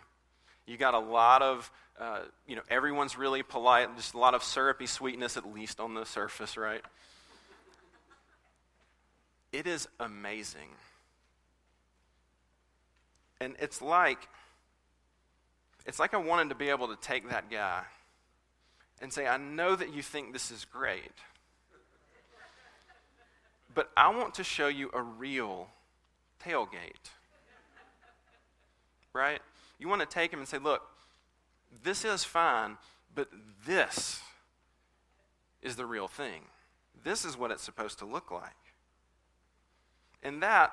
You 0.67 0.77
got 0.77 0.95
a 0.95 0.99
lot 0.99 1.43
of, 1.43 1.71
uh, 2.01 2.21
you 2.47 2.57
know, 2.57 2.63
everyone's 2.71 3.17
really 3.19 3.43
polite, 3.43 3.95
just 3.97 4.15
a 4.15 4.19
lot 4.19 4.35
of 4.35 4.43
syrupy 4.43 4.87
sweetness, 4.87 5.37
at 5.37 5.55
least 5.55 5.79
on 5.79 5.95
the 5.95 6.05
surface, 6.05 6.57
right? 6.57 6.83
It 9.53 9.67
is 9.67 9.89
amazing. 10.01 10.71
And 13.41 13.55
it's 13.61 13.81
like, 13.81 14.29
it's 15.89 15.99
like 15.99 16.13
I 16.13 16.19
wanted 16.19 16.51
to 16.51 16.55
be 16.55 16.69
able 16.69 16.89
to 16.89 16.97
take 16.97 17.31
that 17.31 17.51
guy 17.51 17.83
and 19.01 19.11
say, 19.11 19.27
I 19.27 19.39
know 19.39 19.75
that 19.75 19.95
you 19.95 20.03
think 20.03 20.35
this 20.35 20.51
is 20.51 20.67
great, 20.67 21.13
but 23.75 23.91
I 23.97 24.15
want 24.15 24.35
to 24.35 24.45
show 24.45 24.69
you 24.69 24.91
a 24.93 25.01
real 25.01 25.69
tailgate. 26.45 27.11
Right? 29.15 29.41
You 29.79 29.89
want 29.89 30.03
to 30.03 30.07
take 30.07 30.31
him 30.31 30.41
and 30.41 30.47
say, 30.47 30.59
look, 30.59 30.83
this 31.83 32.05
is 32.05 32.23
fine, 32.23 32.77
but 33.15 33.29
this 33.67 34.21
is 35.63 35.77
the 35.77 35.87
real 35.87 36.07
thing. 36.07 36.43
This 37.03 37.25
is 37.25 37.37
what 37.37 37.51
it's 37.51 37.63
supposed 37.63 37.99
to 38.01 38.05
look 38.05 38.31
like. 38.31 38.53
And 40.23 40.43
that, 40.43 40.73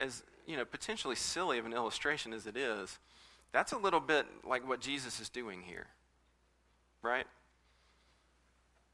as 0.00 0.24
you 0.46 0.56
know, 0.56 0.64
potentially 0.64 1.14
silly 1.14 1.58
of 1.58 1.66
an 1.66 1.72
illustration 1.72 2.32
as 2.32 2.46
it 2.46 2.56
is, 2.56 2.98
that's 3.52 3.72
a 3.72 3.78
little 3.78 4.00
bit 4.00 4.26
like 4.44 4.66
what 4.66 4.80
Jesus 4.80 5.20
is 5.20 5.28
doing 5.28 5.62
here. 5.62 5.86
Right? 7.02 7.26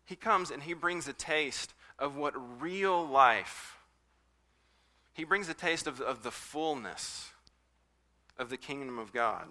He 0.04 0.16
comes 0.16 0.50
and 0.50 0.62
he 0.62 0.74
brings 0.74 1.06
a 1.06 1.12
taste 1.12 1.74
of 1.98 2.16
what 2.16 2.34
real 2.60 3.06
life, 3.06 3.76
he 5.14 5.24
brings 5.24 5.48
a 5.48 5.54
taste 5.54 5.86
of, 5.86 6.00
of 6.00 6.22
the 6.22 6.30
fullness 6.30 7.30
of 8.38 8.50
the 8.50 8.56
kingdom 8.56 8.98
of 8.98 9.12
God. 9.12 9.46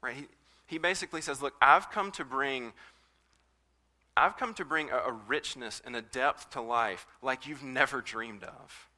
Right? 0.00 0.16
He, 0.16 0.26
he 0.66 0.78
basically 0.78 1.20
says, 1.20 1.42
Look, 1.42 1.54
I've 1.60 1.90
come 1.90 2.10
to 2.12 2.24
bring. 2.24 2.72
I've 4.16 4.36
come 4.36 4.54
to 4.54 4.64
bring 4.64 4.90
a, 4.90 4.96
a 4.96 5.12
richness 5.12 5.82
and 5.84 5.96
a 5.96 6.02
depth 6.02 6.50
to 6.50 6.60
life 6.60 7.06
like 7.20 7.46
you've 7.46 7.64
never 7.64 8.00
dreamed 8.00 8.44
of. 8.44 8.88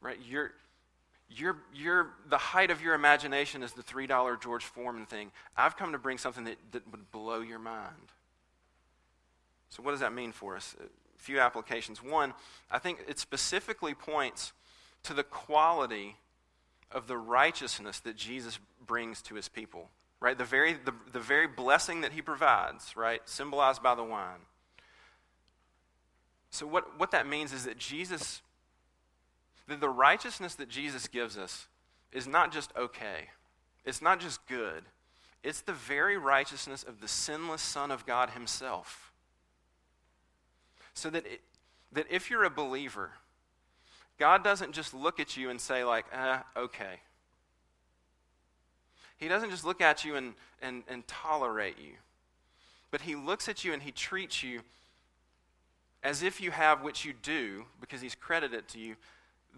Right? 0.00 0.18
You're, 0.26 0.52
you're, 1.30 1.56
you're, 1.72 2.10
the 2.28 2.38
height 2.38 2.70
of 2.70 2.82
your 2.82 2.94
imagination 2.94 3.62
is 3.62 3.72
the 3.72 3.82
$3 3.82 4.40
George 4.40 4.64
Foreman 4.64 5.06
thing. 5.06 5.30
I've 5.56 5.76
come 5.76 5.92
to 5.92 5.98
bring 5.98 6.18
something 6.18 6.44
that, 6.44 6.56
that 6.72 6.90
would 6.90 7.10
blow 7.12 7.40
your 7.40 7.58
mind. 7.58 8.12
So, 9.70 9.82
what 9.82 9.92
does 9.92 10.00
that 10.00 10.12
mean 10.12 10.32
for 10.32 10.56
us? 10.56 10.74
A 10.80 11.22
few 11.22 11.38
applications. 11.38 12.02
One, 12.02 12.34
I 12.70 12.78
think 12.78 13.04
it 13.08 13.20
specifically 13.20 13.94
points 13.94 14.52
to 15.04 15.14
the 15.14 15.22
quality 15.22 16.16
of 16.90 17.06
the 17.06 17.16
righteousness 17.16 18.00
that 18.00 18.16
Jesus 18.16 18.58
brings 18.84 19.22
to 19.22 19.36
his 19.36 19.48
people. 19.48 19.88
Right? 20.18 20.36
The 20.36 20.44
very, 20.44 20.74
the, 20.74 20.92
the 21.12 21.20
very 21.20 21.46
blessing 21.46 22.02
that 22.02 22.12
he 22.12 22.20
provides, 22.20 22.94
right? 22.94 23.26
Symbolized 23.26 23.82
by 23.82 23.94
the 23.94 24.04
wine. 24.04 24.40
So, 26.50 26.66
what, 26.66 26.98
what 26.98 27.12
that 27.12 27.28
means 27.28 27.52
is 27.52 27.64
that 27.64 27.78
Jesus, 27.78 28.42
that 29.70 29.80
the 29.80 29.88
righteousness 29.88 30.54
that 30.56 30.68
Jesus 30.68 31.08
gives 31.08 31.38
us 31.38 31.66
is 32.12 32.26
not 32.26 32.52
just 32.52 32.72
okay, 32.76 33.28
it's 33.84 34.02
not 34.02 34.20
just 34.20 34.46
good, 34.46 34.82
it's 35.42 35.62
the 35.62 35.72
very 35.72 36.18
righteousness 36.18 36.82
of 36.82 37.00
the 37.00 37.08
sinless 37.08 37.62
Son 37.62 37.90
of 37.90 38.04
God 38.04 38.30
himself. 38.30 39.12
So 40.92 41.08
that, 41.10 41.24
it, 41.24 41.40
that 41.92 42.06
if 42.10 42.30
you're 42.30 42.44
a 42.44 42.50
believer, 42.50 43.12
God 44.18 44.44
doesn't 44.44 44.72
just 44.72 44.92
look 44.92 45.18
at 45.18 45.36
you 45.36 45.48
and 45.48 45.60
say, 45.60 45.82
like, 45.82 46.04
eh, 46.12 46.38
okay. 46.56 47.00
He 49.16 49.28
doesn't 49.28 49.50
just 49.50 49.64
look 49.64 49.80
at 49.80 50.04
you 50.04 50.16
and, 50.16 50.34
and, 50.60 50.82
and 50.88 51.06
tolerate 51.06 51.76
you, 51.78 51.92
but 52.90 53.02
He 53.02 53.14
looks 53.14 53.48
at 53.48 53.64
you 53.64 53.72
and 53.72 53.82
He 53.82 53.92
treats 53.92 54.42
you 54.42 54.60
as 56.02 56.22
if 56.22 56.40
you 56.40 56.50
have 56.50 56.82
what 56.82 57.04
you 57.04 57.12
do, 57.22 57.64
because 57.80 58.00
He's 58.00 58.14
credited 58.14 58.66
to 58.68 58.78
you, 58.78 58.96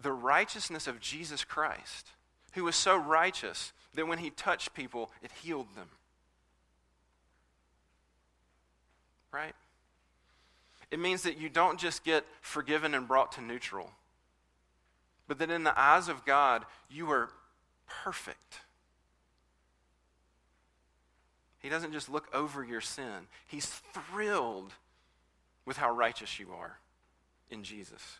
the 0.01 0.11
righteousness 0.11 0.87
of 0.87 0.99
Jesus 0.99 1.43
Christ, 1.43 2.07
who 2.53 2.63
was 2.63 2.75
so 2.75 2.97
righteous 2.97 3.73
that 3.93 4.07
when 4.07 4.19
He 4.19 4.29
touched 4.29 4.73
people, 4.73 5.11
it 5.21 5.31
healed 5.43 5.67
them. 5.75 5.89
Right? 9.31 9.55
It 10.91 10.99
means 10.99 11.23
that 11.23 11.37
you 11.37 11.49
don't 11.49 11.79
just 11.79 12.03
get 12.03 12.23
forgiven 12.41 12.93
and 12.93 13.07
brought 13.07 13.31
to 13.33 13.41
neutral 13.41 13.89
but 15.27 15.39
that 15.39 15.49
in 15.49 15.63
the 15.63 15.79
eyes 15.79 16.09
of 16.09 16.25
God, 16.25 16.65
you 16.89 17.09
are 17.11 17.29
perfect. 17.87 18.59
He 21.59 21.69
doesn't 21.69 21.93
just 21.93 22.09
look 22.09 22.27
over 22.33 22.63
your 22.63 22.81
sin, 22.81 23.27
He's 23.47 23.65
thrilled 23.65 24.73
with 25.65 25.77
how 25.77 25.91
righteous 25.91 26.39
you 26.39 26.51
are 26.51 26.77
in 27.49 27.63
Jesus. 27.63 28.19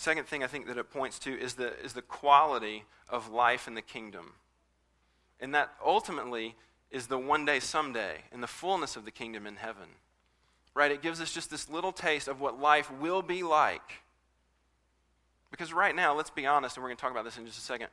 Second 0.00 0.26
thing 0.26 0.42
I 0.42 0.46
think 0.46 0.66
that 0.66 0.78
it 0.78 0.90
points 0.90 1.18
to 1.20 1.38
is 1.38 1.54
the, 1.54 1.78
is 1.80 1.92
the 1.92 2.02
quality 2.02 2.84
of 3.08 3.30
life 3.30 3.68
in 3.68 3.74
the 3.74 3.82
kingdom. 3.82 4.32
And 5.40 5.54
that 5.54 5.72
ultimately 5.84 6.54
is 6.90 7.06
the 7.06 7.18
one 7.18 7.44
day, 7.44 7.60
someday, 7.60 8.24
in 8.32 8.40
the 8.40 8.46
fullness 8.46 8.96
of 8.96 9.04
the 9.04 9.10
kingdom 9.10 9.46
in 9.46 9.56
heaven 9.56 9.88
right? 10.74 10.90
It 10.90 11.02
gives 11.02 11.20
us 11.20 11.32
just 11.32 11.50
this 11.50 11.68
little 11.68 11.92
taste 11.92 12.28
of 12.28 12.40
what 12.40 12.60
life 12.60 12.90
will 13.00 13.22
be 13.22 13.42
like. 13.42 14.02
Because 15.50 15.72
right 15.72 15.94
now, 15.94 16.14
let's 16.14 16.30
be 16.30 16.46
honest, 16.46 16.76
and 16.76 16.82
we're 16.82 16.90
going 16.90 16.96
to 16.96 17.00
talk 17.00 17.10
about 17.10 17.24
this 17.24 17.36
in 17.36 17.44
just 17.44 17.58
a 17.58 17.62
second. 17.62 17.88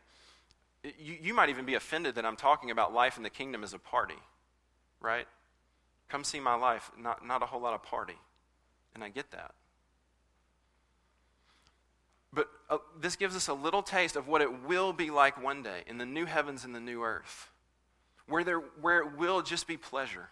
You, 0.84 1.17
you 1.22 1.34
might 1.34 1.50
even 1.50 1.65
be 1.65 1.74
offended 1.74 2.15
that 2.15 2.26
I'm 2.26 2.36
talking 2.36 2.70
about 2.70 2.93
life 2.93 3.17
in 3.17 3.24
the 3.24 3.30
kingdom 3.30 3.63
as 3.63 3.74
a 3.74 3.80
party, 3.80 4.22
right? 5.02 5.28
Come 6.08 6.24
see 6.24 6.39
my 6.39 6.54
life, 6.54 6.91
not, 6.98 7.26
not 7.26 7.41
a 7.41 7.46
whole 7.48 7.62
lot 7.62 7.74
of 7.74 7.84
party. 7.84 8.17
And 8.93 9.04
I 9.04 9.10
get 9.10 9.32
that. 9.32 9.54
But 12.38 12.50
uh, 12.69 12.78
this 13.02 13.15
gives 13.15 13.36
us 13.36 13.47
a 13.47 13.54
little 13.56 13.82
taste 13.82 14.15
of 14.15 14.28
what 14.28 14.43
it 14.43 14.62
will 14.67 14.93
be 14.93 15.10
like 15.10 15.43
one 15.43 15.63
day 15.63 15.82
in 15.88 15.97
the 15.97 16.06
new 16.06 16.26
heavens 16.26 16.63
and 16.63 16.76
the 16.76 16.80
new 16.80 17.02
earth, 17.02 17.50
where, 18.28 18.43
there, 18.43 18.60
where 18.60 19.00
it 19.00 19.17
will 19.17 19.41
just 19.41 19.65
be 19.65 19.76
pleasure, 19.76 20.30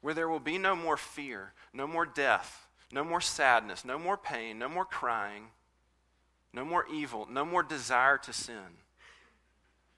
where 0.00 0.14
there 0.14 0.28
will 0.28 0.38
be 0.38 0.58
no 0.58 0.76
more 0.76 0.96
fear, 0.96 1.54
no 1.74 1.88
more 1.88 2.06
death, 2.06 2.68
no 2.92 3.02
more 3.02 3.20
sadness, 3.20 3.84
no 3.84 3.98
more 3.98 4.16
pain, 4.16 4.60
no 4.60 4.68
more 4.68 4.84
crying, 4.84 5.48
no 6.52 6.64
more 6.64 6.86
evil, 6.86 7.26
no 7.28 7.44
more 7.44 7.64
desire 7.64 8.16
to 8.16 8.32
sin, 8.32 8.78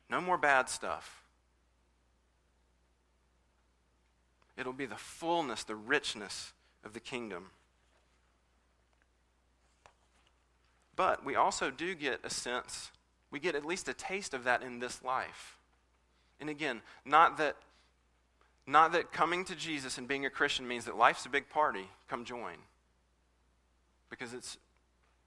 no 0.08 0.22
more 0.22 0.38
bad 0.38 0.70
stuff. 0.70 1.22
It'll 4.56 4.72
be 4.72 4.86
the 4.86 4.96
fullness, 4.96 5.64
the 5.64 5.76
richness 5.76 6.54
of 6.82 6.94
the 6.94 7.00
kingdom. 7.00 7.50
But 11.02 11.24
we 11.24 11.34
also 11.34 11.68
do 11.68 11.96
get 11.96 12.20
a 12.22 12.30
sense, 12.30 12.92
we 13.32 13.40
get 13.40 13.56
at 13.56 13.64
least 13.64 13.88
a 13.88 13.92
taste 13.92 14.34
of 14.34 14.44
that 14.44 14.62
in 14.62 14.78
this 14.78 15.02
life. 15.02 15.58
And 16.38 16.48
again, 16.48 16.80
not 17.04 17.38
that 17.38 17.56
not 18.68 18.92
that 18.92 19.10
coming 19.10 19.44
to 19.46 19.56
Jesus 19.56 19.98
and 19.98 20.06
being 20.06 20.24
a 20.26 20.30
Christian 20.30 20.68
means 20.68 20.84
that 20.84 20.96
life's 20.96 21.26
a 21.26 21.28
big 21.28 21.48
party, 21.48 21.88
come 22.08 22.24
join. 22.24 22.54
Because 24.10 24.32
it's 24.32 24.58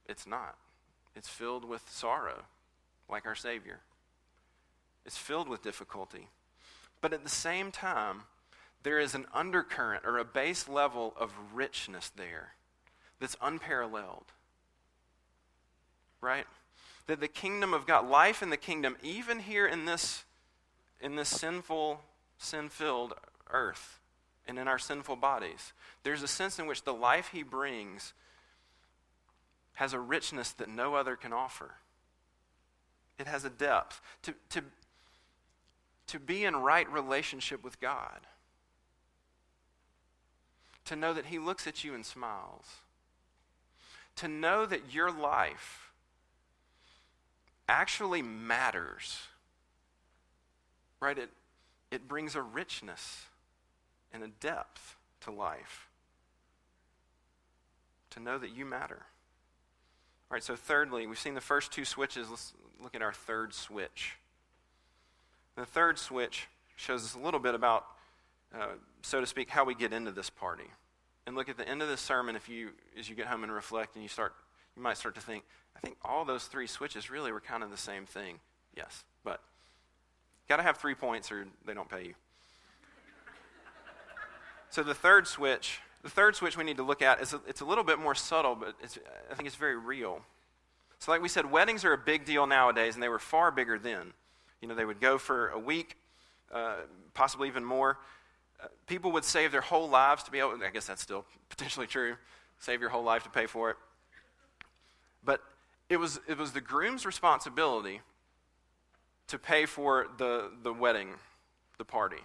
it's 0.08 0.26
not. 0.26 0.56
It's 1.14 1.28
filled 1.28 1.66
with 1.66 1.82
sorrow, 1.90 2.44
like 3.10 3.26
our 3.26 3.36
Savior. 3.36 3.82
It's 5.06 5.18
filled 5.18 5.50
with 5.50 5.62
difficulty. 5.62 6.30
But 7.02 7.12
at 7.12 7.26
the 7.26 7.30
same 7.30 7.70
time, 7.70 8.22
there 8.84 8.98
is 8.98 9.14
an 9.14 9.26
undercurrent 9.34 10.06
or 10.06 10.20
a 10.20 10.24
base 10.24 10.70
level 10.70 11.14
of 11.20 11.34
richness 11.54 12.14
there 12.16 12.54
that's 13.20 13.36
unparalleled 13.42 14.32
right? 16.26 16.46
That 17.08 17.20
the 17.20 17.28
kingdom 17.28 17.74
of 17.74 17.86
God, 17.86 18.10
life 18.10 18.42
in 18.42 18.50
the 18.50 18.58
kingdom, 18.58 18.98
even 19.04 19.40
here 19.40 19.68
in 19.68 19.86
this, 19.86 20.24
in 21.00 21.16
this 21.16 21.30
sinful, 21.30 22.02
sin 22.38 22.70
filled 22.70 23.14
earth 23.52 24.00
and 24.48 24.60
in 24.60 24.68
our 24.68 24.80
sinful 24.80 25.16
bodies, 25.16 25.74
there's 26.04 26.24
a 26.24 26.28
sense 26.28 26.60
in 26.60 26.68
which 26.68 26.84
the 26.84 26.94
life 26.94 27.30
he 27.32 27.44
brings 27.44 28.14
has 29.76 29.94
a 29.94 30.00
richness 30.00 30.52
that 30.54 30.70
no 30.70 30.96
other 30.96 31.16
can 31.16 31.34
offer. 31.34 31.76
It 33.20 33.28
has 33.28 33.46
a 33.46 33.50
depth. 33.50 34.02
To, 34.24 34.34
to, 34.50 34.62
to 36.08 36.20
be 36.20 36.44
in 36.44 36.56
right 36.56 36.90
relationship 36.92 37.64
with 37.64 37.80
God, 37.80 38.22
to 40.86 40.96
know 40.96 41.14
that 41.14 41.28
He 41.28 41.40
looks 41.40 41.68
at 41.68 41.84
you 41.84 41.94
and 41.94 42.06
smiles, 42.06 42.66
to 44.18 44.28
know 44.28 44.66
that 44.66 44.94
your 44.94 45.12
life 45.12 45.85
actually 47.68 48.22
matters. 48.22 49.20
Right? 51.00 51.18
It, 51.18 51.30
it 51.92 52.08
brings 52.08 52.36
a 52.36 52.42
richness 52.42 53.26
and 54.14 54.24
a 54.24 54.28
depth 54.28 54.96
to 55.22 55.32
life. 55.32 55.88
To 58.12 58.20
know 58.20 58.38
that 58.38 58.56
you 58.56 58.66
matter. 58.66 59.02
All 60.32 60.36
right, 60.36 60.44
so 60.44 60.56
thirdly, 60.56 61.06
we've 61.06 61.20
seen 61.20 61.36
the 61.36 61.42
first 61.42 61.72
two 61.72 61.86
switches. 61.86 62.30
Let's 62.30 62.54
look 62.82 62.96
at 62.96 63.02
our 63.02 63.14
third 63.14 63.54
switch. 63.54 64.16
The 65.56 65.66
third 65.66 66.00
switch 66.00 66.48
shows 66.76 67.04
us 67.04 67.16
a 67.16 67.20
little 67.20 67.40
bit 67.40 67.56
about, 67.56 67.86
uh, 68.54 68.68
so 69.02 69.22
to 69.22 69.28
speak, 69.28 69.50
how 69.50 69.64
we 69.64 69.76
get 69.76 69.94
into 69.94 70.12
this 70.12 70.30
party. 70.30 70.70
And 71.28 71.36
look 71.36 71.50
at 71.50 71.58
the 71.58 71.68
end 71.68 71.82
of 71.82 71.88
this 71.88 72.02
sermon, 72.02 72.36
if 72.36 72.50
you, 72.50 72.70
as 72.98 73.10
you 73.10 73.16
get 73.16 73.28
home 73.28 73.44
and 73.44 73.52
reflect, 73.52 73.96
and 73.96 74.04
you 74.04 74.10
start, 74.10 74.34
you 74.76 74.82
might 74.82 74.98
start 74.98 75.16
to 75.16 75.22
think, 75.22 75.44
I 75.76 75.80
think 75.80 75.98
all 76.04 76.26
those 76.26 76.46
three 76.46 76.68
switches 76.68 77.10
really 77.10 77.32
were 77.32 77.40
kind 77.40 77.64
of 77.64 77.72
the 77.72 77.78
same 77.78 78.06
thing. 78.06 78.40
Yes, 78.76 79.04
but 79.24 79.42
got 80.50 80.58
to 80.58 80.64
have 80.64 80.78
three 80.78 80.96
points 80.96 81.32
or 81.32 81.46
they 81.66 81.74
don't 81.74 81.90
pay 81.90 82.04
you. 82.04 82.14
so 84.70 84.84
the 84.84 84.94
third 84.94 85.28
switch, 85.28 85.80
the 86.04 86.10
third 86.10 86.36
switch 86.36 86.58
we 86.58 86.64
need 86.64 86.78
to 86.78 86.84
look 86.84 87.02
at 87.02 87.22
is 87.22 87.34
a, 87.34 87.42
it's 87.48 87.62
a 87.62 87.66
little 87.66 87.84
bit 87.84 88.00
more 88.00 88.16
subtle, 88.16 88.56
but 88.56 88.76
I 89.32 89.36
think 89.36 89.48
it's 89.48 89.56
very 89.56 89.78
real. 89.78 90.22
So, 91.00 91.12
like 91.12 91.22
we 91.22 91.30
said, 91.30 91.50
weddings 91.52 91.86
are 91.86 91.94
a 91.94 91.98
big 91.98 92.26
deal 92.26 92.48
nowadays, 92.48 92.96
and 92.96 93.04
they 93.04 93.10
were 93.10 93.20
far 93.20 93.52
bigger 93.52 93.78
then. 93.78 94.14
You 94.62 94.68
know, 94.68 94.76
they 94.76 94.86
would 94.86 95.02
go 95.02 95.18
for 95.18 95.50
a 95.50 95.60
week, 95.60 95.98
uh, 96.54 96.78
possibly 97.14 97.48
even 97.48 97.64
more. 97.64 97.98
Uh, 98.64 98.68
people 98.88 99.12
would 99.12 99.26
save 99.26 99.52
their 99.52 99.62
whole 99.62 99.90
lives 99.90 100.24
to 100.24 100.32
be 100.32 100.40
able. 100.40 100.58
I 100.64 100.70
guess 100.72 100.88
that's 100.88 101.02
still 101.02 101.26
potentially 101.50 101.88
true. 101.88 102.16
Save 102.60 102.82
your 102.82 102.90
whole 102.90 103.04
life 103.04 103.24
to 103.24 103.30
pay 103.30 103.46
for 103.46 103.72
it. 103.72 103.78
But 105.26 105.42
it 105.90 105.98
was, 105.98 106.20
it 106.28 106.38
was 106.38 106.52
the 106.52 106.62
groom's 106.62 107.06
responsibility 107.06 108.02
to 109.28 109.40
pay 109.40 109.66
for 109.66 110.08
the, 110.18 110.52
the 110.64 110.72
wedding, 110.72 111.10
the 111.78 111.86
party. 111.86 112.22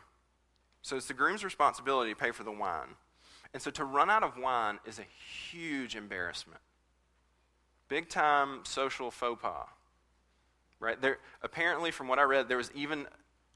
So 0.82 0.96
it's 0.96 1.06
the 1.06 1.14
groom's 1.14 1.44
responsibility 1.44 2.10
to 2.10 2.16
pay 2.16 2.30
for 2.30 2.44
the 2.44 2.52
wine. 2.52 2.94
And 3.52 3.62
so 3.62 3.70
to 3.72 3.84
run 3.84 4.10
out 4.10 4.22
of 4.22 4.36
wine 4.36 4.78
is 4.86 4.98
a 4.98 5.06
huge 5.50 5.96
embarrassment. 5.96 6.60
Big 7.88 8.08
time 8.08 8.60
social 8.64 9.10
faux 9.10 9.42
pas. 9.42 9.66
Right? 10.78 11.00
There 11.00 11.18
apparently 11.42 11.90
from 11.90 12.08
what 12.08 12.18
I 12.18 12.22
read 12.22 12.48
there 12.48 12.56
was 12.56 12.70
even 12.74 13.06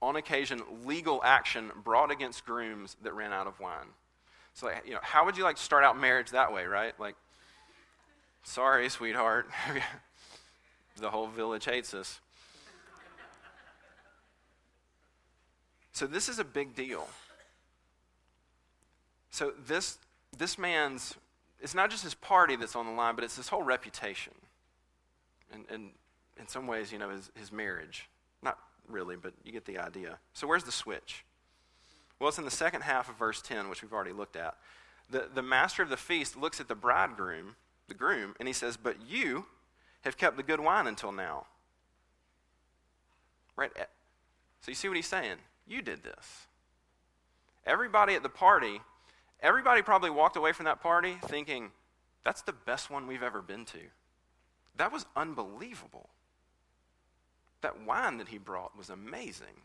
on 0.03 0.17
occasion 0.17 0.63
legal 0.85 1.23
action 1.25 1.71
brought 1.83 2.11
against 2.11 2.45
grooms 2.45 2.97
that 3.03 3.15
ran 3.15 3.33
out 3.33 3.47
of 3.47 3.61
wine. 3.61 3.87
So 4.53 4.67
like, 4.67 4.83
you 4.87 4.93
know, 4.93 5.01
how 5.03 5.25
would 5.25 5.37
you 5.37 5.45
like 5.45 5.57
to 5.57 5.63
start 5.63 5.85
out 5.85 5.99
marriage 5.99 6.31
that 6.31 6.53
way, 6.53 6.67
right? 6.67 6.99
Like 7.01 7.15
Sorry, 8.45 8.89
sweetheart. 8.89 9.49
the 11.01 11.11
whole 11.11 11.27
village 11.27 11.65
hates 11.65 11.93
us. 11.95 12.21
So 15.93 16.07
this 16.07 16.29
is 16.29 16.39
a 16.39 16.45
big 16.45 16.75
deal. 16.75 17.09
So 19.31 19.53
this 19.67 19.99
this 20.37 20.59
man's 20.59 21.15
it's 21.61 21.75
not 21.75 21.91
just 21.91 22.03
his 22.05 22.15
party 22.15 22.57
that's 22.57 22.77
on 22.77 22.87
the 22.87 22.93
line, 22.93 23.15
but 23.15 23.25
it's 23.25 23.37
his 23.37 23.49
whole 23.49 23.63
reputation. 23.63 24.35
And, 25.53 25.65
and 25.71 25.91
in 26.39 26.47
some 26.47 26.67
ways, 26.67 26.93
you 26.93 26.99
know, 26.99 27.09
his, 27.09 27.31
his 27.35 27.51
marriage. 27.51 28.09
Not 28.43 28.59
really, 28.89 29.17
but 29.17 29.33
you 29.45 29.53
get 29.53 29.65
the 29.65 29.79
idea. 29.79 30.19
So 30.35 30.47
where's 30.47 30.65
the 30.65 30.73
switch? 30.73 31.25
Well, 32.19 32.29
it's 32.29 32.39
in 32.39 32.45
the 32.45 32.51
second 32.51 32.83
half 32.83 33.09
of 33.09 33.17
verse 33.17 33.41
10, 33.41 33.71
which 33.71 33.83
we've 33.83 33.93
already 33.93 34.13
looked 34.13 34.37
at. 34.37 34.57
The, 35.11 35.29
the 35.33 35.43
master 35.43 35.83
of 35.83 35.89
the 35.89 35.97
feast 35.97 36.37
looks 36.37 36.61
at 36.61 36.69
the 36.69 36.75
bridegroom 36.75 37.57
the 37.89 37.95
groom, 37.95 38.35
and 38.39 38.49
he 38.49 38.55
says, 38.55 38.77
But 38.77 38.97
you 39.09 39.47
have 40.03 40.17
kept 40.17 40.37
the 40.37 40.43
good 40.43 40.61
wine 40.61 40.87
until 40.87 41.13
now. 41.13 41.47
Right? 43.57 43.71
Eh, 43.77 43.85
so 44.61 44.71
you 44.71 44.75
see 44.75 44.89
what 44.89 44.97
he's 44.97 45.07
saying? 45.07 45.37
You 45.67 45.83
did 45.83 46.03
this. 46.03 46.47
Everybody 47.67 48.15
at 48.15 48.23
the 48.23 48.29
party, 48.29 48.81
everybody 49.41 49.83
probably 49.83 50.11
walked 50.11 50.37
away 50.37 50.53
from 50.53 50.65
that 50.67 50.83
party 50.83 51.17
thinking, 51.27 51.71
That's 52.25 52.43
the 52.43 52.53
best 52.53 52.91
one 52.91 53.07
we've 53.07 53.23
ever 53.23 53.43
been 53.43 53.65
to. 53.67 53.81
That 54.77 54.93
was 54.93 55.07
unbelievable. 55.17 56.09
That 57.61 57.81
wine 57.83 58.19
that 58.19 58.29
he 58.29 58.39
brought 58.39 58.77
was 58.77 58.91
amazing. 58.91 59.63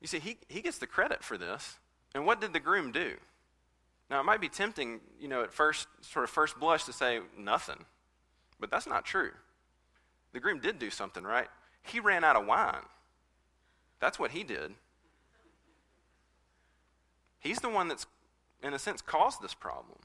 You 0.00 0.06
see, 0.06 0.20
he, 0.20 0.36
he 0.48 0.60
gets 0.60 0.78
the 0.78 0.86
credit 0.86 1.24
for 1.24 1.36
this. 1.36 1.78
And 2.14 2.24
what 2.24 2.40
did 2.40 2.52
the 2.52 2.60
groom 2.60 2.92
do? 2.92 3.14
Now, 4.10 4.20
it 4.20 4.24
might 4.24 4.40
be 4.40 4.48
tempting, 4.48 5.00
you 5.20 5.28
know, 5.28 5.42
at 5.42 5.52
first, 5.52 5.86
sort 6.00 6.24
of 6.24 6.30
first 6.30 6.58
blush 6.58 6.84
to 6.84 6.92
say 6.92 7.20
nothing, 7.36 7.84
but 8.58 8.70
that's 8.70 8.86
not 8.86 9.04
true. 9.04 9.32
The 10.32 10.40
groom 10.40 10.60
did 10.60 10.78
do 10.78 10.90
something, 10.90 11.24
right? 11.24 11.48
He 11.82 12.00
ran 12.00 12.24
out 12.24 12.36
of 12.36 12.46
wine. 12.46 12.86
That's 14.00 14.18
what 14.18 14.30
he 14.30 14.44
did. 14.44 14.74
He's 17.40 17.58
the 17.58 17.68
one 17.68 17.88
that's, 17.88 18.06
in 18.62 18.74
a 18.74 18.78
sense, 18.78 19.02
caused 19.02 19.42
this 19.42 19.54
problem. 19.54 19.98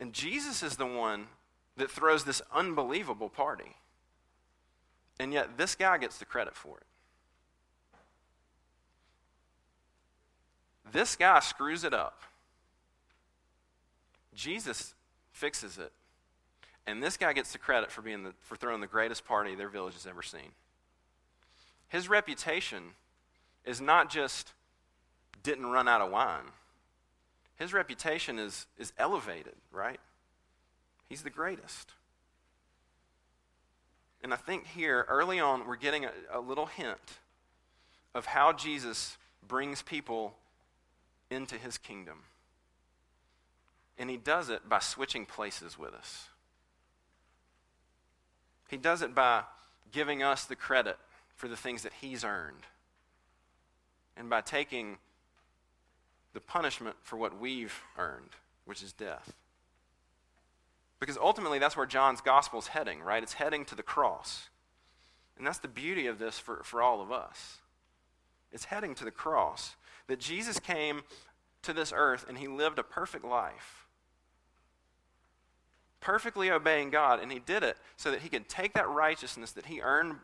And 0.00 0.12
Jesus 0.12 0.62
is 0.62 0.76
the 0.76 0.86
one 0.86 1.26
that 1.76 1.90
throws 1.90 2.24
this 2.24 2.42
unbelievable 2.52 3.28
party. 3.28 3.76
And 5.18 5.32
yet, 5.32 5.56
this 5.56 5.74
guy 5.74 5.98
gets 5.98 6.18
the 6.18 6.24
credit 6.24 6.56
for 6.56 6.78
it. 6.78 6.86
This 10.92 11.16
guy 11.16 11.40
screws 11.40 11.84
it 11.84 11.94
up. 11.94 12.22
Jesus 14.34 14.94
fixes 15.32 15.78
it. 15.78 15.92
And 16.86 17.02
this 17.02 17.16
guy 17.16 17.32
gets 17.32 17.52
the 17.52 17.58
credit 17.58 17.90
for, 17.90 18.02
being 18.02 18.24
the, 18.24 18.32
for 18.40 18.56
throwing 18.56 18.80
the 18.80 18.86
greatest 18.86 19.24
party 19.24 19.54
their 19.54 19.68
village 19.68 19.94
has 19.94 20.06
ever 20.06 20.22
seen. 20.22 20.52
His 21.88 22.08
reputation 22.08 22.82
is 23.64 23.80
not 23.80 24.10
just 24.10 24.52
didn't 25.42 25.66
run 25.66 25.88
out 25.88 26.00
of 26.00 26.10
wine. 26.10 26.44
His 27.56 27.72
reputation 27.72 28.38
is, 28.38 28.66
is 28.78 28.92
elevated, 28.98 29.54
right? 29.72 30.00
He's 31.08 31.22
the 31.22 31.30
greatest. 31.30 31.92
And 34.22 34.32
I 34.32 34.36
think 34.36 34.66
here, 34.66 35.06
early 35.08 35.38
on, 35.38 35.66
we're 35.66 35.76
getting 35.76 36.04
a, 36.04 36.10
a 36.32 36.40
little 36.40 36.66
hint 36.66 36.98
of 38.14 38.26
how 38.26 38.52
Jesus 38.52 39.16
brings 39.46 39.82
people 39.82 40.34
into 41.30 41.56
his 41.56 41.78
kingdom. 41.78 42.18
And 43.98 44.10
he 44.10 44.16
does 44.16 44.48
it 44.50 44.68
by 44.68 44.80
switching 44.80 45.26
places 45.26 45.78
with 45.78 45.94
us. 45.94 46.28
He 48.68 48.76
does 48.76 49.02
it 49.02 49.14
by 49.14 49.44
giving 49.92 50.22
us 50.22 50.44
the 50.44 50.56
credit 50.56 50.98
for 51.36 51.48
the 51.48 51.56
things 51.56 51.82
that 51.82 51.92
he's 52.00 52.24
earned. 52.24 52.66
And 54.16 54.28
by 54.28 54.40
taking 54.40 54.98
the 56.32 56.40
punishment 56.40 56.96
for 57.02 57.16
what 57.16 57.38
we've 57.38 57.80
earned, 57.96 58.30
which 58.64 58.82
is 58.82 58.92
death. 58.92 59.32
Because 61.00 61.16
ultimately, 61.16 61.58
that's 61.58 61.76
where 61.76 61.86
John's 61.86 62.20
gospel 62.20 62.58
is 62.58 62.68
heading, 62.68 63.00
right? 63.00 63.22
It's 63.22 63.34
heading 63.34 63.64
to 63.66 63.74
the 63.74 63.82
cross. 63.82 64.48
And 65.36 65.46
that's 65.46 65.58
the 65.58 65.68
beauty 65.68 66.06
of 66.06 66.18
this 66.18 66.38
for, 66.38 66.62
for 66.64 66.80
all 66.80 67.00
of 67.00 67.10
us. 67.12 67.58
It's 68.52 68.64
heading 68.64 68.94
to 68.96 69.04
the 69.04 69.10
cross. 69.10 69.74
That 70.06 70.20
Jesus 70.20 70.58
came 70.58 71.02
to 71.62 71.72
this 71.72 71.92
earth 71.94 72.24
and 72.28 72.38
he 72.38 72.48
lived 72.48 72.78
a 72.78 72.82
perfect 72.82 73.24
life, 73.24 73.86
perfectly 76.00 76.50
obeying 76.50 76.90
God. 76.90 77.20
And 77.20 77.32
he 77.32 77.38
did 77.38 77.62
it 77.62 77.76
so 77.96 78.10
that 78.10 78.20
he 78.20 78.28
could 78.28 78.48
take 78.48 78.74
that 78.74 78.88
righteousness 78.88 79.52
that 79.52 79.66
he 79.66 79.80
earned, 79.80 80.16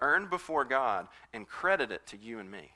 earned 0.00 0.30
before 0.30 0.64
God 0.64 1.08
and 1.32 1.46
credit 1.46 1.90
it 1.90 2.06
to 2.06 2.16
you 2.16 2.38
and 2.38 2.50
me. 2.50 2.72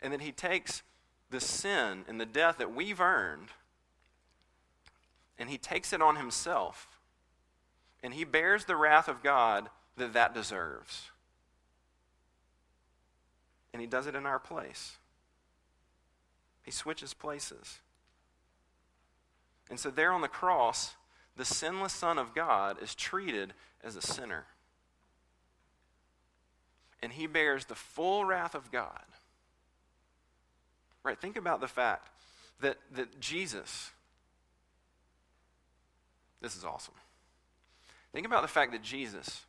And 0.00 0.12
then 0.12 0.20
he 0.20 0.32
takes 0.32 0.82
the 1.30 1.40
sin 1.40 2.04
and 2.08 2.20
the 2.20 2.26
death 2.26 2.58
that 2.58 2.74
we've 2.74 3.00
earned 3.00 3.48
and 5.38 5.48
he 5.48 5.58
takes 5.58 5.92
it 5.92 6.02
on 6.02 6.16
himself 6.16 6.88
and 8.02 8.14
he 8.14 8.24
bears 8.24 8.64
the 8.64 8.76
wrath 8.76 9.08
of 9.08 9.22
God 9.22 9.68
that 9.96 10.12
that 10.12 10.34
deserves. 10.34 11.11
And 13.72 13.80
he 13.80 13.86
does 13.86 14.06
it 14.06 14.14
in 14.14 14.26
our 14.26 14.38
place. 14.38 14.96
He 16.62 16.70
switches 16.70 17.14
places. 17.14 17.80
And 19.70 19.80
so, 19.80 19.90
there 19.90 20.12
on 20.12 20.20
the 20.20 20.28
cross, 20.28 20.94
the 21.36 21.44
sinless 21.44 21.92
Son 21.92 22.18
of 22.18 22.34
God 22.34 22.76
is 22.82 22.94
treated 22.94 23.54
as 23.82 23.96
a 23.96 24.02
sinner. 24.02 24.44
And 27.02 27.12
he 27.12 27.26
bears 27.26 27.64
the 27.64 27.74
full 27.74 28.24
wrath 28.24 28.54
of 28.54 28.70
God. 28.70 29.02
Right? 31.02 31.18
Think 31.18 31.36
about 31.36 31.60
the 31.60 31.68
fact 31.68 32.10
that, 32.60 32.76
that 32.92 33.18
Jesus, 33.18 33.90
this 36.40 36.56
is 36.56 36.64
awesome. 36.64 36.94
Think 38.12 38.26
about 38.26 38.42
the 38.42 38.48
fact 38.48 38.72
that 38.72 38.82
Jesus, 38.82 39.44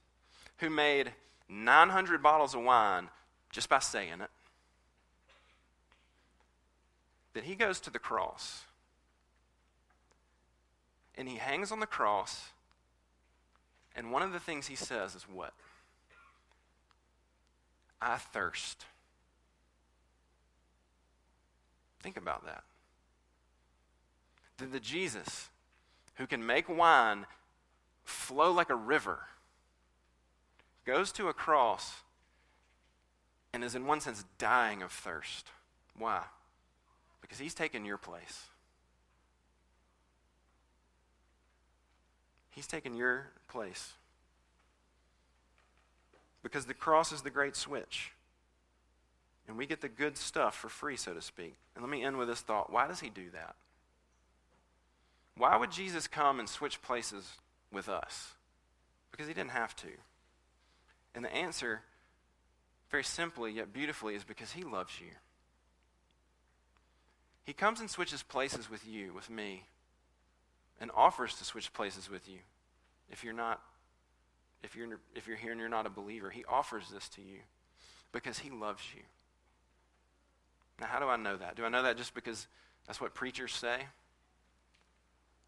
who 0.58 0.70
made 0.70 1.12
900 1.50 2.24
bottles 2.24 2.56
of 2.56 2.64
wine 2.64 3.10
just 3.54 3.70
by 3.70 3.80
saying 3.80 4.20
it, 4.20 4.30
that 7.34 7.44
he 7.44 7.56
goes 7.56 7.80
to 7.80 7.92
the 7.92 8.00
cross 8.00 8.64
and 11.16 11.30
he 11.30 11.36
hangs 11.36 11.72
on 11.72 11.80
the 11.80 11.86
cross, 11.86 12.50
and 13.96 14.12
one 14.12 14.24
of 14.24 14.34
the 14.34 14.40
things 14.40 14.66
he 14.66 14.76
says 14.76 15.14
is 15.14 15.24
what? 15.32 15.54
I 18.02 18.18
thirst. 18.18 18.86
Think 22.02 22.18
about 22.18 22.44
that. 22.46 22.64
That 24.58 24.72
the 24.72 24.80
Jesus 24.80 25.50
who 26.16 26.26
can 26.26 26.44
make 26.44 26.68
wine 26.68 27.28
flow 28.04 28.52
like 28.52 28.72
a 28.72 28.76
river 28.76 29.20
goes 30.86 31.12
to 31.14 31.28
a 31.28 31.34
cross 31.34 32.02
and 33.54 33.64
is, 33.64 33.76
in 33.76 33.86
one 33.86 34.02
sense, 34.02 34.26
dying 34.38 34.82
of 34.82 34.92
thirst. 34.92 35.48
Why? 35.98 36.22
Because 37.22 37.38
he's 37.38 37.54
taken 37.54 37.86
your 37.86 37.98
place. 37.98 38.48
He's 42.50 42.68
taken 42.68 42.96
your 42.96 43.28
place. 43.48 43.94
Because 46.42 46.66
the 46.66 46.74
cross 46.74 47.12
is 47.12 47.22
the 47.22 47.30
great 47.30 47.56
switch. 47.56 48.12
And 49.48 49.58
we 49.58 49.66
get 49.66 49.82
the 49.82 49.90
good 49.90 50.18
stuff 50.18 50.56
for 50.56 50.70
free, 50.70 50.98
so 50.98 51.14
to 51.14 51.22
speak. 51.22 51.56
And 51.76 51.84
let 51.84 51.92
me 51.92 52.04
end 52.04 52.18
with 52.18 52.28
this 52.28 52.42
thought. 52.42 52.72
Why 52.72 52.88
does 52.88 53.00
he 53.00 53.10
do 53.10 53.30
that? 53.34 53.56
Why 55.38 55.58
would 55.58 55.72
Jesus 55.72 56.08
come 56.08 56.40
and 56.40 56.48
switch 56.48 56.82
places 56.82 57.34
with 57.72 57.90
us? 57.90 58.34
Because 59.12 59.28
he 59.28 59.34
didn't 59.34 59.52
have 59.52 59.76
to. 59.78 59.88
And 61.16 61.26
the 61.26 61.34
answer, 61.34 61.82
very 62.94 63.04
simply 63.04 63.52
yet 63.52 63.74
beautifully, 63.74 64.14
is 64.14 64.24
because 64.24 64.52
he 64.52 64.64
loves 64.64 65.02
you. 65.02 65.08
He 67.44 67.52
comes 67.52 67.80
and 67.80 67.90
switches 67.90 68.22
places 68.22 68.70
with 68.70 68.88
you, 68.88 69.12
with 69.14 69.32
me, 69.32 69.64
and 70.80 70.92
offers 70.96 71.34
to 71.38 71.44
switch 71.44 71.74
places 71.74 72.08
with 72.08 72.30
you. 72.30 72.38
If 73.10 73.24
you're 73.24 73.34
not, 73.34 73.60
if 74.62 74.76
you're, 74.76 75.00
if 75.16 75.26
you're 75.26 75.38
here 75.38 75.50
and 75.50 75.60
you're 75.60 75.70
not 75.70 75.88
a 75.88 75.90
believer, 75.90 76.30
he 76.30 76.46
offers 76.46 76.84
this 76.94 77.10
to 77.10 77.22
you 77.22 77.40
because 78.12 78.38
he 78.38 78.52
loves 78.52 78.84
you. 78.96 79.02
Now, 80.80 80.86
how 80.86 81.00
do 81.00 81.08
I 81.08 81.18
know 81.18 81.36
that? 81.36 81.56
Do 81.56 81.66
I 81.66 81.70
know 81.70 81.82
that 81.82 81.98
just 81.98 82.14
because 82.14 82.46
that's 82.86 83.02
what 83.02 83.16
preachers 83.16 83.56
say? 83.56 83.88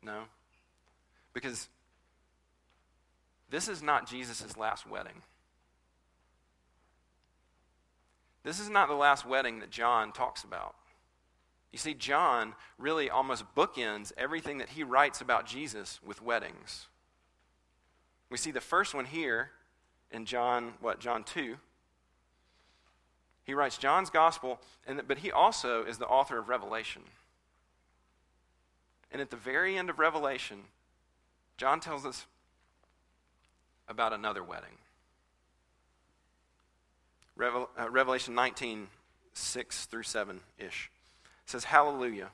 No. 0.02 0.24
Because 1.32 1.70
this 3.52 3.68
is 3.68 3.84
not 3.84 4.10
Jesus' 4.10 4.58
last 4.58 4.90
wedding. 4.90 5.22
This 8.46 8.60
is 8.60 8.70
not 8.70 8.88
the 8.88 8.94
last 8.94 9.26
wedding 9.26 9.60
that 9.60 9.72
John 9.72 10.12
talks 10.12 10.44
about. 10.44 10.76
You 11.72 11.80
see, 11.80 11.96
John 11.96 12.54
really 12.78 13.10
almost 13.10 13.44
bookends 13.56 14.14
everything 14.18 14.60
that 14.60 14.70
he 14.70 14.84
writes 14.84 15.20
about 15.20 15.48
Jesus 15.48 16.00
with 16.06 16.22
weddings. 16.22 16.86
We 18.30 18.38
see 18.38 18.52
the 18.52 18.62
first 18.62 18.94
one 18.94 19.06
here 19.06 19.50
in 20.12 20.26
John, 20.26 20.74
what, 20.80 21.00
John 21.00 21.24
2. 21.24 21.58
He 23.46 23.54
writes 23.56 23.80
John's 23.80 24.12
gospel, 24.12 24.60
and, 24.86 25.02
but 25.08 25.18
he 25.18 25.32
also 25.32 25.84
is 25.84 25.98
the 25.98 26.08
author 26.08 26.38
of 26.38 26.48
Revelation. 26.48 27.02
And 29.12 29.24
at 29.24 29.32
the 29.32 29.38
very 29.38 29.76
end 29.76 29.90
of 29.90 29.98
Revelation, 29.98 30.60
John 31.58 31.80
tells 31.80 32.06
us 32.06 32.28
about 33.88 34.14
another 34.14 34.44
wedding. 34.44 34.78
Revel, 37.36 37.70
uh, 37.80 37.90
Revelation 37.90 38.34
19, 38.34 38.88
6 39.34 39.86
through 39.86 40.04
7 40.04 40.40
ish 40.58 40.90
says, 41.46 41.66
Hallelujah. 41.66 42.30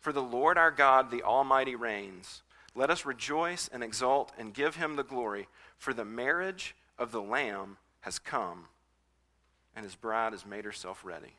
For 0.00 0.12
the 0.12 0.22
Lord 0.22 0.56
our 0.56 0.70
God, 0.70 1.10
the 1.10 1.22
Almighty, 1.22 1.74
reigns. 1.74 2.42
Let 2.74 2.90
us 2.90 3.04
rejoice 3.04 3.68
and 3.72 3.82
exult 3.82 4.32
and 4.38 4.54
give 4.54 4.76
him 4.76 4.96
the 4.96 5.02
glory, 5.02 5.48
for 5.76 5.92
the 5.92 6.04
marriage 6.04 6.76
of 6.98 7.10
the 7.10 7.20
Lamb 7.20 7.76
has 8.02 8.18
come, 8.18 8.66
and 9.74 9.84
his 9.84 9.96
bride 9.96 10.32
has 10.32 10.46
made 10.46 10.64
herself 10.64 11.04
ready. 11.04 11.34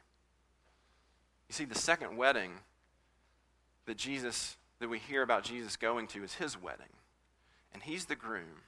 You 1.48 1.54
see, 1.54 1.66
the 1.66 1.76
second 1.76 2.18
wedding 2.18 2.52
that 3.86 3.98
Jesus, 3.98 4.58
that 4.80 4.90
we 4.90 5.00
hear 5.00 5.24
about 5.24 5.44
Jesus 5.44 5.78
going 5.78 6.08
to 6.08 6.24
is 6.24 6.36
his 6.36 6.62
wedding. 6.62 6.86
And 7.74 7.82
he's 7.82 8.06
the 8.06 8.16
groom. 8.16 8.64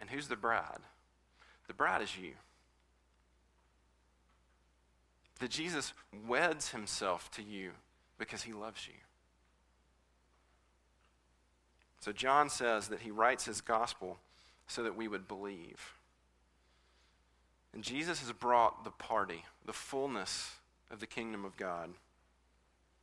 And 0.00 0.10
who's 0.10 0.28
the 0.28 0.36
bride? 0.36 0.80
The 1.68 1.74
bride 1.74 2.02
is 2.02 2.18
you 2.18 2.32
that 5.40 5.50
Jesus 5.50 5.92
weds 6.26 6.70
himself 6.70 7.30
to 7.32 7.42
you 7.42 7.70
because 8.18 8.42
he 8.42 8.52
loves 8.52 8.86
you. 8.86 8.94
So 12.00 12.12
John 12.12 12.50
says 12.50 12.88
that 12.88 13.00
he 13.00 13.10
writes 13.10 13.46
his 13.46 13.60
gospel 13.60 14.18
so 14.66 14.82
that 14.82 14.96
we 14.96 15.08
would 15.08 15.26
believe. 15.26 15.94
And 17.72 17.82
Jesus 17.82 18.20
has 18.20 18.30
brought 18.32 18.84
the 18.84 18.90
party, 18.90 19.44
the 19.64 19.72
fullness 19.72 20.52
of 20.90 21.00
the 21.00 21.06
kingdom 21.06 21.44
of 21.44 21.56
God. 21.56 21.90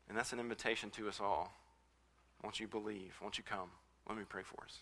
And 0.08 0.18
that's 0.18 0.34
an 0.34 0.40
invitation 0.40 0.90
to 0.92 1.10
us 1.10 1.20
all. 1.20 1.52
Won't 2.44 2.60
you 2.60 2.68
believe? 2.68 3.18
Won't 3.22 3.38
you 3.38 3.44
come? 3.44 3.70
Let 4.08 4.18
me 4.18 4.24
pray 4.28 4.44
for 4.44 4.64
us. 4.64 4.78